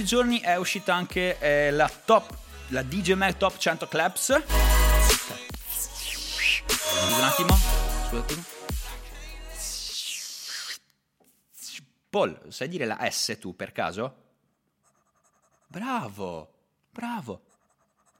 Giorni 0.08 0.40
è 0.40 0.56
uscita 0.56 0.94
anche 0.94 1.38
eh, 1.38 1.70
la 1.70 1.86
top, 1.86 2.34
la 2.68 2.82
DJ 2.82 3.12
Mag 3.12 3.36
Top 3.36 3.58
100 3.58 3.88
Clubs. 3.88 4.42
Scusa 6.66 7.18
un 7.18 7.24
attimo. 7.24 7.54
Scusa 7.54 8.12
un 8.12 8.18
attimo. 8.18 8.44
Paul, 12.08 12.40
sai 12.48 12.68
dire 12.68 12.86
la 12.86 13.06
S 13.10 13.36
tu 13.38 13.54
per 13.54 13.72
caso? 13.72 14.14
Bravo, 15.66 16.54
bravo. 16.90 17.42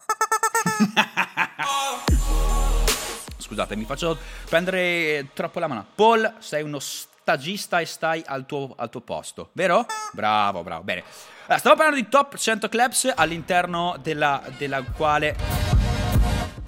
Scusate, 3.39 3.77
mi 3.77 3.87
faccio 3.87 4.19
prendere 4.45 5.31
troppo 5.33 5.59
la 5.59 5.69
mano. 5.69 5.87
Paul, 5.95 6.35
sei 6.39 6.63
uno 6.63 6.81
stagista 7.29 7.79
e 7.81 7.85
stai 7.85 8.23
al 8.25 8.47
tuo, 8.47 8.73
al 8.75 8.89
tuo 8.89 9.03
posto, 9.03 9.51
vero? 9.53 9.85
Bravo, 10.13 10.63
bravo, 10.63 10.83
bene. 10.83 11.05
Allora, 11.43 11.59
stavo 11.59 11.77
parlando 11.77 12.01
di 12.01 12.09
top 12.09 12.37
100 12.37 12.71
clubs 12.71 13.13
all'interno 13.15 13.99
della, 14.03 14.43
della 14.57 14.83
quale 14.83 15.37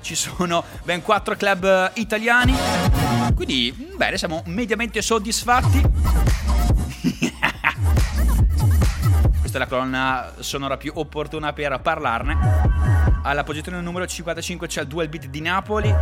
ci 0.03 0.15
sono 0.15 0.63
ben 0.83 1.01
4 1.01 1.35
club 1.37 1.93
italiani. 1.95 2.55
Quindi, 3.35 3.75
mm, 3.75 3.97
bene, 3.97 4.19
siamo 4.19 4.43
mediamente 4.47 5.01
soddisfatti. 5.01 5.81
Questa 9.41 9.57
è 9.57 9.59
la 9.59 9.67
colonna 9.67 10.35
sonora 10.41 10.77
più 10.77 10.93
opportuna 10.95 11.55
per 11.55 11.81
parlarne. 11.81 12.37
Alla 13.23 13.45
posizione 13.45 13.81
numero 13.81 14.07
55 14.07 14.67
c'è 14.67 14.83
il 14.83 14.89
Dual 14.89 15.09
Beat 15.09 15.25
di 15.25 15.41
Napoli. 15.41 15.95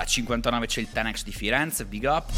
Alla 0.00 0.08
59 0.08 0.66
c'è 0.66 0.80
il 0.80 0.88
Tenex 0.90 1.24
di 1.24 1.30
Firenze, 1.30 1.84
big 1.84 2.04
up. 2.04 2.30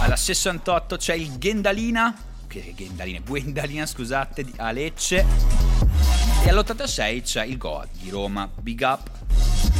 Alla 0.00 0.16
68 0.16 0.96
c'è 0.96 1.14
il 1.14 1.38
Gendalina. 1.38 2.31
Che? 2.52 2.74
Guendalina, 3.24 3.86
scusate, 3.86 4.44
di 4.44 4.52
Alecce. 4.56 5.24
E 6.44 6.50
all'86 6.50 7.22
c'è 7.22 7.44
il 7.46 7.56
Goa 7.56 7.86
di 7.90 8.10
Roma, 8.10 8.46
big 8.60 8.82
up. 8.82 9.08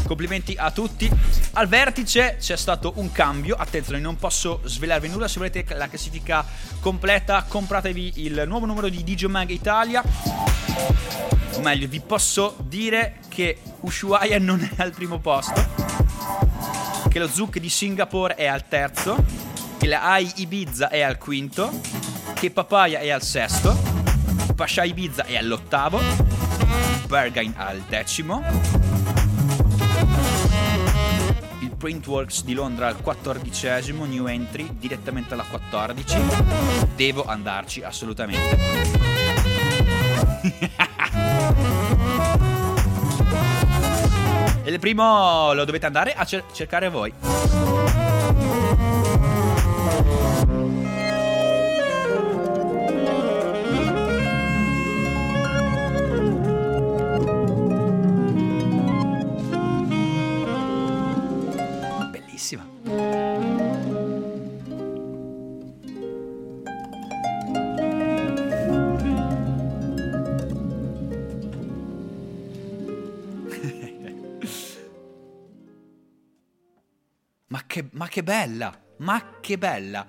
Complimenti 0.07 0.55
a 0.57 0.71
tutti. 0.71 1.11
Al 1.53 1.69
vertice 1.69 2.39
c'è 2.41 2.57
stato 2.57 2.95
un 2.97 3.13
cambio. 3.13 3.57
Attenzione, 3.57 4.01
non 4.01 4.17
posso 4.17 4.63
svelarvi 4.65 5.09
nulla. 5.09 5.29
Se 5.29 5.37
volete 5.37 5.67
la 5.75 5.87
classifica 5.87 6.47
completa, 6.81 7.45
compratevi 7.47 8.25
il 8.25 8.45
nuovo 8.47 8.65
numero 8.65 8.89
di 8.89 9.05
Digimag 9.05 9.51
Italia. 9.51 10.03
O 11.53 11.61
meglio, 11.61 11.87
vi 11.89 12.01
posso 12.01 12.57
dire 12.63 13.19
che 13.29 13.59
Ushuaia 13.81 14.39
non 14.39 14.63
è 14.63 14.81
al 14.81 14.93
primo 14.93 15.19
posto. 15.19 15.63
Che 17.07 17.19
lo 17.19 17.29
Zouk 17.29 17.59
di 17.59 17.69
Singapore 17.69 18.35
è 18.35 18.47
al 18.47 18.67
terzo. 18.67 19.23
Che 19.77 19.87
la 19.87 20.05
AI 20.05 20.33
Ibiza 20.37 20.89
è 20.89 21.03
al 21.03 21.19
quinto. 21.19 22.12
Che 22.43 22.51
Papaya 22.51 22.99
è 22.99 23.09
al 23.09 23.23
sesto. 23.23 23.81
Pasha 24.57 24.83
Ibiza 24.83 25.27
è 25.27 25.37
all'ottavo. 25.37 26.01
Bergain 27.07 27.55
al 27.57 27.79
decimo. 27.83 28.43
Il 31.61 31.71
Printworks 31.77 32.43
di 32.43 32.55
Londra 32.55 32.89
al 32.89 33.01
quattordicesimo, 33.01 34.07
new 34.07 34.27
entry, 34.27 34.77
direttamente 34.77 35.35
alla 35.35 35.45
14. 35.45 36.19
Devo 36.97 37.25
andarci 37.27 37.85
assolutamente. 37.85 38.59
E 44.65 44.71
il 44.71 44.79
primo 44.79 45.53
lo 45.55 45.65
dovete 45.65 45.87
andare 45.87 46.13
a 46.15 46.25
cer- 46.25 46.53
cercare 46.53 46.89
voi. 46.89 47.13
Che, 78.13 78.23
bella! 78.23 78.71
Ma 78.99 79.39
che 79.41 79.57
bella! 79.57 80.07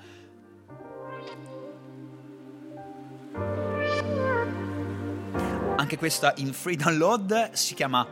Anche 5.77 5.97
questa 5.97 6.33
in 6.37 6.51
free 6.51 6.75
download 6.75 7.51
si 7.53 7.73
chiama 7.75 8.05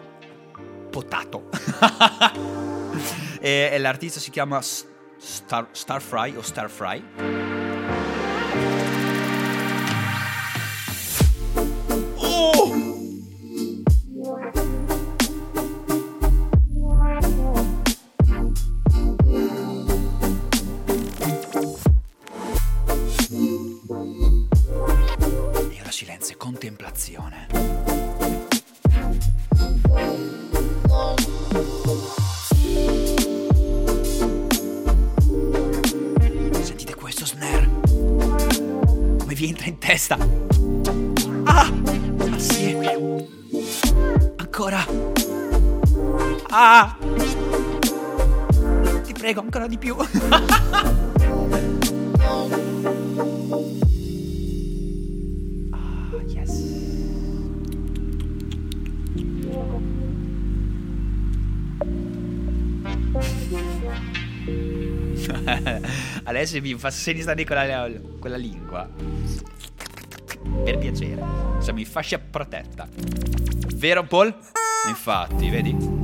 Potato. 0.90 1.50
e, 3.42 3.70
e 3.74 3.78
l'artista 3.80 4.22
si 4.22 4.30
chiama 4.30 4.62
Star, 4.62 5.68
Starfry 5.72 6.36
o 6.38 6.42
Starfry. 6.42 7.61
Vi 39.42 39.48
entra 39.48 39.70
in 39.70 39.80
testa? 39.80 40.18
Ah! 41.46 41.72
Ah 42.32 42.38
sì! 42.38 42.78
Ancora! 44.36 44.86
Ah! 46.50 46.96
Ti 49.04 49.14
prego, 49.14 49.42
ancora 49.42 49.66
di 49.66 49.80
più! 49.80 49.96
ah! 55.72 56.02
Adesso 66.24 66.60
mi 66.62 66.74
fa 66.76 66.90
segni 66.90 67.22
la, 67.22 67.90
con 68.20 68.32
la 68.32 68.38
lingua. 68.38 68.90
Per 70.64 70.78
piacere. 70.78 71.24
Siamo 71.60 71.80
in 71.80 71.86
fascia 71.86 72.20
protetta. 72.20 72.88
Vero, 73.76 74.04
Paul? 74.04 74.36
Infatti, 74.88 75.50
vedi? 75.50 76.01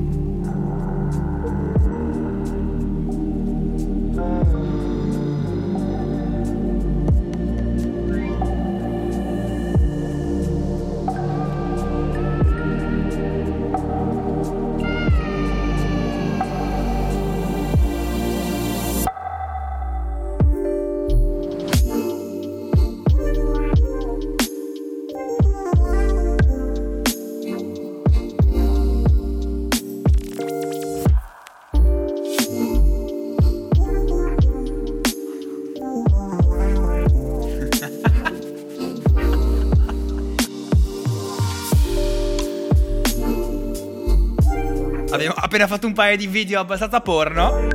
Appena 45.68 45.82
fatto 45.82 45.88
un 45.88 45.96
paio 46.02 46.16
di 46.16 46.28
video 46.28 46.62
abbastanza 46.62 47.02
porno. 47.02 47.68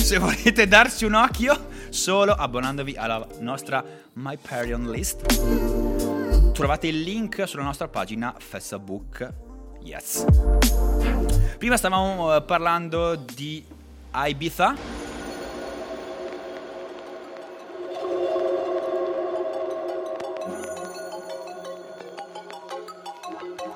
Se 0.00 0.16
volete 0.16 0.68
darci 0.68 1.04
un 1.06 1.14
occhio, 1.14 1.66
solo 1.88 2.32
abbonandovi 2.32 2.94
alla 2.94 3.26
nostra 3.40 3.84
My 4.12 4.36
Patreon 4.36 4.88
list. 4.88 6.52
Trovate 6.52 6.86
il 6.86 7.00
link 7.00 7.42
sulla 7.48 7.64
nostra 7.64 7.88
pagina 7.88 8.32
Facebook. 8.38 9.28
Yes. 9.82 10.24
Prima 11.58 11.76
stavamo 11.76 12.36
eh, 12.36 12.42
parlando 12.42 13.16
di 13.16 13.66
Ibiza. 14.14 14.76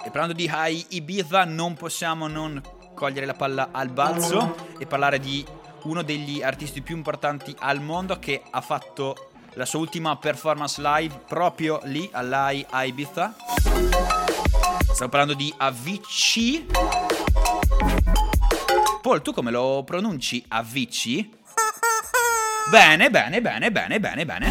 E 0.04 0.10
parlando 0.10 0.34
di 0.34 0.48
Ibiza 0.90 1.44
non 1.46 1.74
possiamo 1.74 2.28
non 2.28 2.78
cogliere 3.00 3.24
la 3.24 3.32
palla 3.32 3.70
al 3.72 3.88
balzo 3.88 4.54
e 4.76 4.84
parlare 4.84 5.18
di 5.18 5.42
uno 5.84 6.02
degli 6.02 6.42
artisti 6.42 6.82
più 6.82 6.94
importanti 6.94 7.56
al 7.60 7.80
mondo 7.80 8.18
che 8.18 8.42
ha 8.50 8.60
fatto 8.60 9.30
la 9.54 9.64
sua 9.64 9.78
ultima 9.78 10.14
performance 10.18 10.82
live 10.82 11.22
proprio 11.26 11.80
lì 11.84 12.06
all'High 12.12 12.66
Ibiza. 12.70 13.34
Stiamo 14.92 15.10
parlando 15.10 15.32
di 15.32 15.52
Avicii. 15.56 16.66
Paul, 19.00 19.22
tu 19.22 19.32
come 19.32 19.50
lo 19.50 19.82
pronunci? 19.82 20.44
Avicii? 20.46 21.38
Bene, 22.70 23.08
bene, 23.08 23.40
bene, 23.40 23.72
bene, 23.72 23.98
bene, 23.98 24.26
bene. 24.26 24.48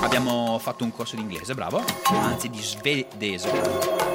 Abbiamo 0.00 0.58
fatto 0.58 0.82
un 0.82 0.90
corso 0.90 1.14
di 1.14 1.22
inglese, 1.22 1.54
bravo. 1.54 1.84
Anzi, 2.10 2.50
di 2.50 2.60
svedese. 2.60 4.07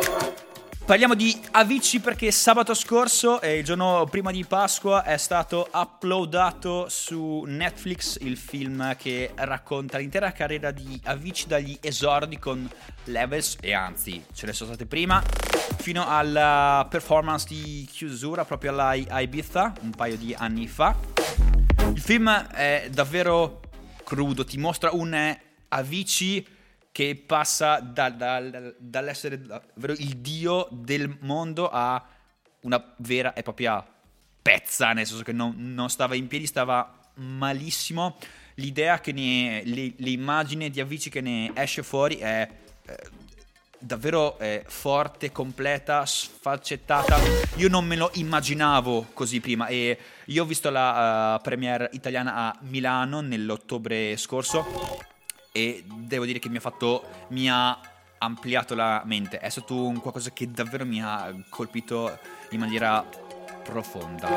Parliamo 0.86 1.16
di 1.16 1.34
Avicii 1.52 2.02
perché 2.02 2.30
sabato 2.30 2.74
scorso, 2.74 3.40
eh, 3.40 3.60
il 3.60 3.64
giorno 3.64 4.06
prima 4.12 4.32
di 4.32 4.44
Pasqua, 4.44 5.06
è 5.06 5.16
stato 5.16 5.70
uploadato 5.72 6.88
su 6.90 7.46
Netflix 7.48 8.18
il 8.20 8.36
film 8.36 8.94
che 8.98 9.32
racconta 9.34 9.98
l'intera 9.98 10.34
carriera 10.34 10.72
di 10.72 11.00
Avicii 11.06 11.48
dagli 11.48 11.78
esordi 11.80 12.38
con 12.38 12.70
Levels, 13.06 13.56
e 13.62 13.74
anzi 13.74 14.26
ce 14.34 14.46
ne 14.46 14.52
sono 14.52 14.74
state 14.74 14.86
prima, 14.86 15.24
fino 15.78 16.06
alla 16.06 16.86
performance 16.90 17.48
di 17.48 17.88
chiusura 17.90 18.44
proprio 18.44 18.72
alla 18.72 18.94
Ibiza 18.94 19.74
un 19.84 19.92
paio 19.92 20.18
di 20.18 20.36
anni 20.38 20.68
fa. 20.68 20.94
Il 21.94 22.02
film 22.02 22.30
è 22.30 22.90
davvero 22.92 23.62
crudo, 24.04 24.44
ti 24.44 24.58
mostra 24.58 24.90
un 24.92 25.38
Avicii 25.70 26.46
che 26.94 27.16
passa 27.26 27.80
da- 27.80 28.12
dal- 28.12 28.76
dall'essere 28.78 29.42
davvero 29.42 29.94
il 29.94 30.18
dio 30.18 30.68
del 30.70 31.18
mondo 31.22 31.68
a 31.68 32.02
una 32.62 32.94
vera 32.98 33.34
e 33.34 33.42
propria 33.42 33.84
pezza, 34.40 34.94
nel 34.94 35.08
senso 35.08 35.24
che 35.24 35.32
non, 35.32 35.56
non 35.58 35.90
stava 35.90 36.14
in 36.14 36.28
piedi, 36.28 36.46
stava 36.46 37.10
malissimo. 37.16 38.18
L'idea 38.56 39.00
che 39.00 39.12
ne, 39.12 39.64
immagini 39.98 40.70
di 40.70 40.80
Avicii 40.80 41.10
che 41.10 41.22
ne 41.22 41.52
esce 41.56 41.82
fuori 41.82 42.18
è 42.18 42.48
eh, 42.86 42.98
davvero 43.80 44.38
eh, 44.38 44.64
forte, 44.68 45.32
completa, 45.32 46.06
sfaccettata. 46.06 47.18
Io 47.56 47.70
non 47.70 47.86
me 47.86 47.96
lo 47.96 48.12
immaginavo 48.14 49.08
così 49.14 49.40
prima 49.40 49.66
e 49.66 49.98
io 50.26 50.44
ho 50.44 50.46
visto 50.46 50.70
la 50.70 51.38
eh, 51.38 51.42
premiere 51.42 51.90
italiana 51.94 52.36
a 52.36 52.58
Milano 52.62 53.22
nell'ottobre 53.22 54.16
scorso 54.16 55.12
e 55.56 55.86
devo 55.86 56.26
dire 56.26 56.40
che 56.40 56.50
mi 56.50 56.58
ha 56.58 56.60
fatto 56.60 57.04
mi 57.30 57.48
ha 57.48 57.80
ampliato 58.18 58.74
la 58.74 59.04
mente. 59.06 59.38
È 59.38 59.50
stato 59.50 59.86
un 59.86 60.00
qualcosa 60.00 60.32
che 60.32 60.50
davvero 60.50 60.84
mi 60.84 61.02
ha 61.02 61.32
colpito 61.50 62.18
in 62.50 62.60
maniera 62.60 63.06
profonda. 63.64 64.30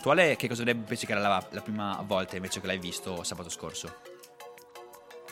Tu 0.00 0.08
Ale 0.10 0.36
che 0.36 0.46
cosa 0.46 0.64
che 0.64 1.06
era 1.08 1.20
la, 1.20 1.48
la 1.50 1.60
prima 1.62 2.04
volta 2.06 2.36
invece 2.36 2.60
che 2.60 2.66
l'hai 2.66 2.78
visto 2.78 3.22
sabato 3.24 3.48
scorso? 3.48 4.00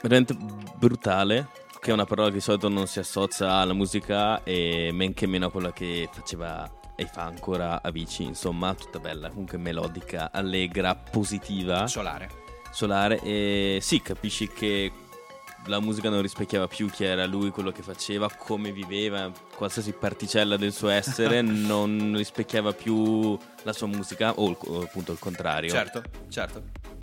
Veramente 0.01 0.35
brutale, 0.77 1.49
che 1.79 1.91
è 1.91 1.93
una 1.93 2.07
parola 2.07 2.29
che 2.29 2.35
di 2.35 2.41
solito 2.41 2.69
non 2.69 2.87
si 2.87 2.99
associa 2.99 3.53
alla 3.53 3.75
musica 3.75 4.43
e 4.45 4.91
men 4.93 5.13
che 5.13 5.27
meno 5.27 5.47
a 5.47 5.51
quella 5.51 5.73
che 5.73 6.09
faceva 6.11 6.71
e 6.95 7.05
fa 7.05 7.25
ancora 7.25 7.83
Avicii, 7.83 8.25
insomma, 8.25 8.73
tutta 8.75 8.99
bella, 8.99 9.29
comunque 9.29 9.59
melodica, 9.59 10.31
allegra, 10.33 10.95
positiva, 10.95 11.87
solare 11.87 12.45
solare 12.77 13.23
e 13.23 13.79
sì, 13.81 14.03
capisci 14.03 14.49
che 14.49 14.93
la 15.65 15.81
musica 15.81 16.11
non 16.11 16.21
rispecchiava 16.21 16.69
più 16.69 16.91
chi 16.91 17.05
era 17.05 17.25
lui, 17.25 17.49
quello 17.49 17.73
che 17.73 17.81
faceva, 17.81 18.31
come 18.31 18.71
viveva, 18.71 19.33
qualsiasi 19.57 19.93
particella 19.93 20.59
del 20.59 20.75
suo 20.75 20.91
essere 20.91 21.41
non 21.41 22.13
rispecchiava 22.15 22.75
più 22.75 23.37
la 23.63 23.73
sua 23.73 23.87
musica 23.87 24.35
o, 24.35 24.55
o 24.61 24.83
appunto 24.83 25.13
il 25.13 25.19
contrario. 25.19 25.71
certo 25.71 26.03
certo 26.29 26.96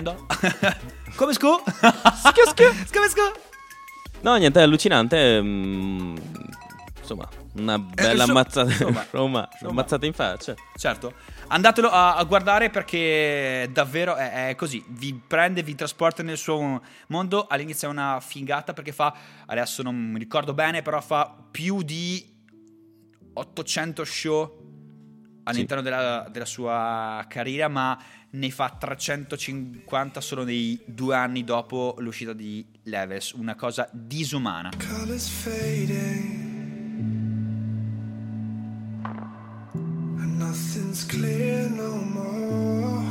dicendo? 0.00 0.26
Come 1.16 1.32
scu? 1.34 1.48
Come 2.92 3.08
scu? 3.08 3.20
No, 4.22 4.36
niente, 4.36 4.60
è 4.60 4.62
allucinante. 4.62 5.40
mm, 5.40 6.16
insomma, 6.98 7.28
una 7.54 7.78
bella 7.78 8.10
insomma- 8.12 8.40
ammazzata, 8.40 8.70
insomma, 8.70 9.06
Roma, 9.10 9.48
insomma. 9.52 9.70
ammazzata 9.70 10.06
in 10.06 10.12
faccia. 10.12 10.54
Certo, 10.76 11.14
andatelo 11.48 11.88
a, 11.90 12.16
a 12.16 12.24
guardare 12.24 12.70
perché 12.70 13.68
davvero 13.72 14.16
è, 14.16 14.48
è 14.48 14.54
così, 14.54 14.84
vi 14.88 15.14
prende, 15.26 15.62
vi 15.62 15.74
trasporta 15.74 16.22
nel 16.22 16.36
suo 16.38 16.82
mondo, 17.08 17.46
all'inizio 17.46 17.88
è 17.88 17.90
una 17.90 18.20
fingata 18.20 18.72
perché 18.72 18.92
fa, 18.92 19.14
adesso 19.46 19.82
non 19.82 19.96
mi 19.96 20.18
ricordo 20.18 20.54
bene, 20.54 20.82
però 20.82 21.00
fa 21.00 21.34
più 21.50 21.82
di 21.82 22.26
800 23.32 24.04
show 24.04 24.58
all'interno 25.44 25.82
della, 25.82 26.28
della 26.30 26.44
sua 26.44 27.24
carriera, 27.28 27.68
ma 27.68 27.98
ne 28.30 28.50
fa 28.50 28.70
350 28.78 30.20
solo 30.20 30.44
nei 30.44 30.80
due 30.86 31.14
anni 31.14 31.44
dopo 31.44 31.96
l'uscita 31.98 32.32
di 32.32 32.64
Leves, 32.84 33.32
una 33.32 33.54
cosa 33.54 33.88
disumana. 33.92 34.70
nothing's 40.50 41.04
clear 41.04 41.68
no 41.70 41.92
more. 42.16 43.04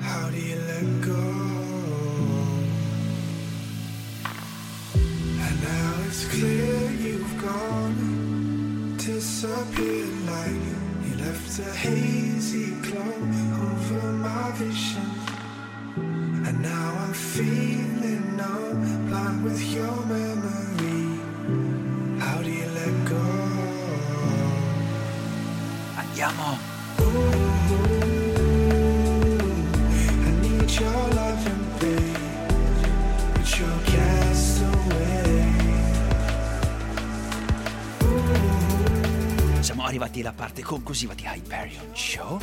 How 0.00 0.28
do 0.30 0.36
you 0.36 0.56
let 0.56 1.00
go? 1.00 1.24
And 5.44 5.56
now 5.62 5.92
it's 6.06 6.24
clear 6.28 6.90
you've 7.04 7.34
gone. 7.40 8.96
Disappeared 8.98 10.26
like 10.26 10.77
left 11.28 11.58
a 11.58 11.70
hazy 11.74 12.70
glow 12.86 13.18
over 13.66 14.12
my 14.12 14.50
vision 14.54 15.10
and 16.46 16.62
now 16.62 16.88
I'm 17.02 17.12
feeling 17.12 18.36
numb, 18.36 19.08
blind 19.08 19.44
with 19.44 19.60
your 19.76 19.96
memory. 20.06 21.02
How 22.18 22.40
do 22.40 22.50
you 22.50 22.68
let 22.78 22.94
go? 23.12 23.26
Andiamo! 26.00 26.77
Arrivati 40.18 40.20
alla 40.20 40.32
parte 40.32 40.62
conclusiva 40.62 41.14
di 41.14 41.24
Hyperion 41.24 41.94
Show. 41.94 42.38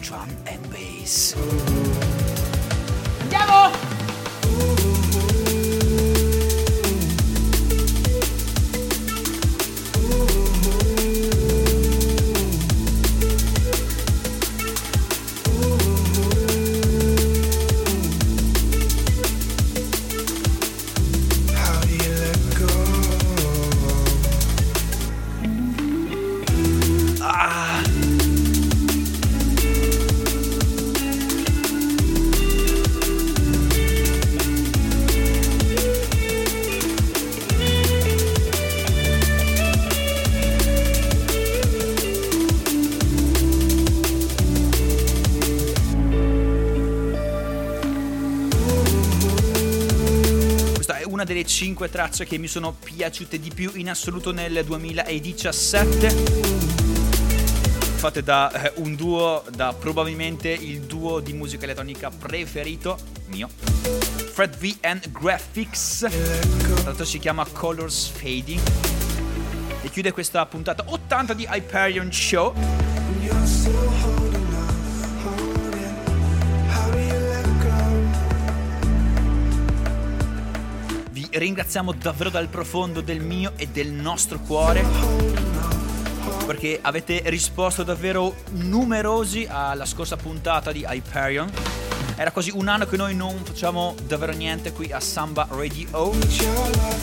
Drum 0.00 0.28
and 0.44 0.66
bass. 0.68 2.17
5 51.78 51.90
tracce 51.90 52.24
che 52.24 52.38
mi 52.38 52.48
sono 52.48 52.72
piaciute 52.72 53.38
di 53.38 53.52
più 53.54 53.70
in 53.74 53.88
assoluto 53.88 54.32
nel 54.32 54.64
2017. 54.64 56.08
Fatte 57.94 58.22
da 58.24 58.50
eh, 58.50 58.72
un 58.78 58.96
duo, 58.96 59.44
da 59.54 59.72
probabilmente 59.78 60.48
il 60.48 60.80
duo 60.80 61.20
di 61.20 61.32
musica 61.34 61.62
elettronica 61.62 62.10
preferito 62.10 62.98
mio. 63.26 63.48
Fred 64.32 64.56
V 64.56 64.78
and 64.80 65.08
Graphics. 65.12 66.04
L'altro 66.84 67.04
si 67.04 67.20
chiama 67.20 67.46
Colors 67.46 68.08
Fading. 68.08 68.60
chiude 69.88 70.10
questa 70.10 70.44
puntata 70.46 70.82
80 70.84 71.34
di 71.34 71.46
Hyperion 71.48 72.12
Show. 72.12 74.17
Ringraziamo 81.38 81.92
davvero 81.92 82.30
dal 82.30 82.48
profondo 82.48 83.00
del 83.00 83.20
mio 83.20 83.52
e 83.56 83.68
del 83.68 83.90
nostro 83.90 84.38
cuore 84.40 84.84
perché 86.44 86.78
avete 86.80 87.22
risposto 87.26 87.82
davvero 87.82 88.34
numerosi 88.52 89.46
alla 89.48 89.84
scorsa 89.84 90.16
puntata 90.16 90.72
di 90.72 90.84
Hyperion. 90.88 91.50
Era 92.16 92.32
quasi 92.32 92.50
un 92.52 92.68
anno 92.68 92.86
che 92.86 92.96
noi 92.96 93.14
non 93.14 93.44
facciamo 93.44 93.94
davvero 94.06 94.32
niente 94.32 94.72
qui 94.72 94.90
a 94.90 94.98
Samba 94.98 95.46
Radio 95.50 96.12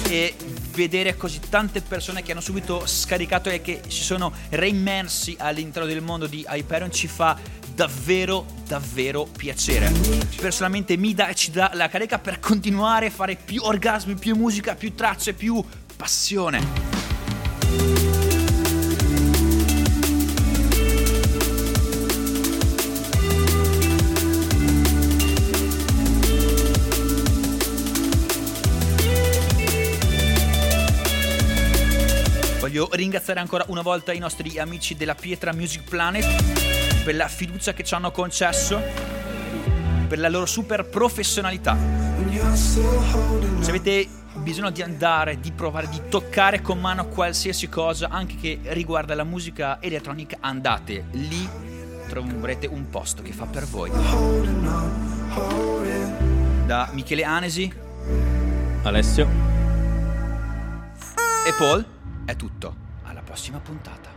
e 0.10 0.36
vedere 0.72 1.16
così 1.16 1.40
tante 1.48 1.82
persone 1.82 2.24
che 2.24 2.32
hanno 2.32 2.42
subito 2.42 2.86
scaricato 2.86 3.50
e 3.50 3.62
che 3.62 3.82
si 3.88 4.04
sono 4.04 4.34
reimmersi 4.50 5.36
all'interno 5.40 5.88
del 5.88 6.02
mondo 6.02 6.28
di 6.28 6.46
Hyperion 6.48 6.92
ci 6.92 7.08
fa 7.08 7.38
davvero 7.76 8.46
davvero 8.66 9.26
piacere. 9.26 9.92
Personalmente 10.38 10.98
mi 10.98 11.14
dà 11.14 11.28
e 11.28 11.36
ci 11.36 11.52
dà 11.52 11.72
la 11.74 11.88
carica 11.88 12.20
per 12.20 12.40
continuare 12.40 13.08
a 13.08 13.12
fare 13.12 13.36
più 13.36 13.62
orgasmi, 13.62 14.16
più 14.16 14.36
musica, 14.36 14.76
più 14.76 14.96
tracce, 14.96 15.34
più 15.34 15.64
passione. 15.96 16.94
Voglio 32.60 32.90
ringraziare 32.94 33.40
ancora 33.40 33.64
una 33.68 33.84
volta 33.84 34.12
i 34.12 34.18
nostri 34.18 34.58
amici 34.58 34.96
della 34.96 35.14
Pietra 35.14 35.54
Music 35.54 35.84
Planet 35.88 36.85
per 37.06 37.16
la 37.16 37.28
fiducia 37.28 37.74
che 37.74 37.84
ci 37.84 37.94
hanno 37.94 38.10
concesso, 38.10 38.82
per 40.08 40.18
la 40.18 40.28
loro 40.28 40.48
super 40.48 40.86
professionalità. 40.86 41.78
Se 43.60 43.70
avete 43.70 44.08
bisogno 44.34 44.72
di 44.72 44.82
andare, 44.82 45.40
di 45.40 45.52
provare, 45.52 45.88
di 45.88 46.02
toccare 46.10 46.64
con 46.64 46.80
mano 46.80 47.06
qualsiasi 47.06 47.70
cosa, 47.70 48.10
anche 48.10 48.36
che 48.38 48.60
riguarda 48.74 49.14
la 49.14 49.24
musica 49.24 49.80
elettronica, 49.80 50.38
andate 50.40 51.06
lì, 51.12 51.48
troverete 52.08 52.66
un 52.66 52.90
posto 52.90 53.22
che 53.22 53.34
fa 53.34 53.46
per 53.46 53.66
voi. 53.66 53.92
Da 56.66 56.90
Michele 56.92 57.24
Anesi 57.24 57.72
Alessio. 58.82 59.28
e 61.46 61.54
Paul 61.56 61.86
è 62.26 62.36
tutto. 62.36 62.76
Alla 63.04 63.22
prossima 63.22 63.60
puntata. 63.60 64.15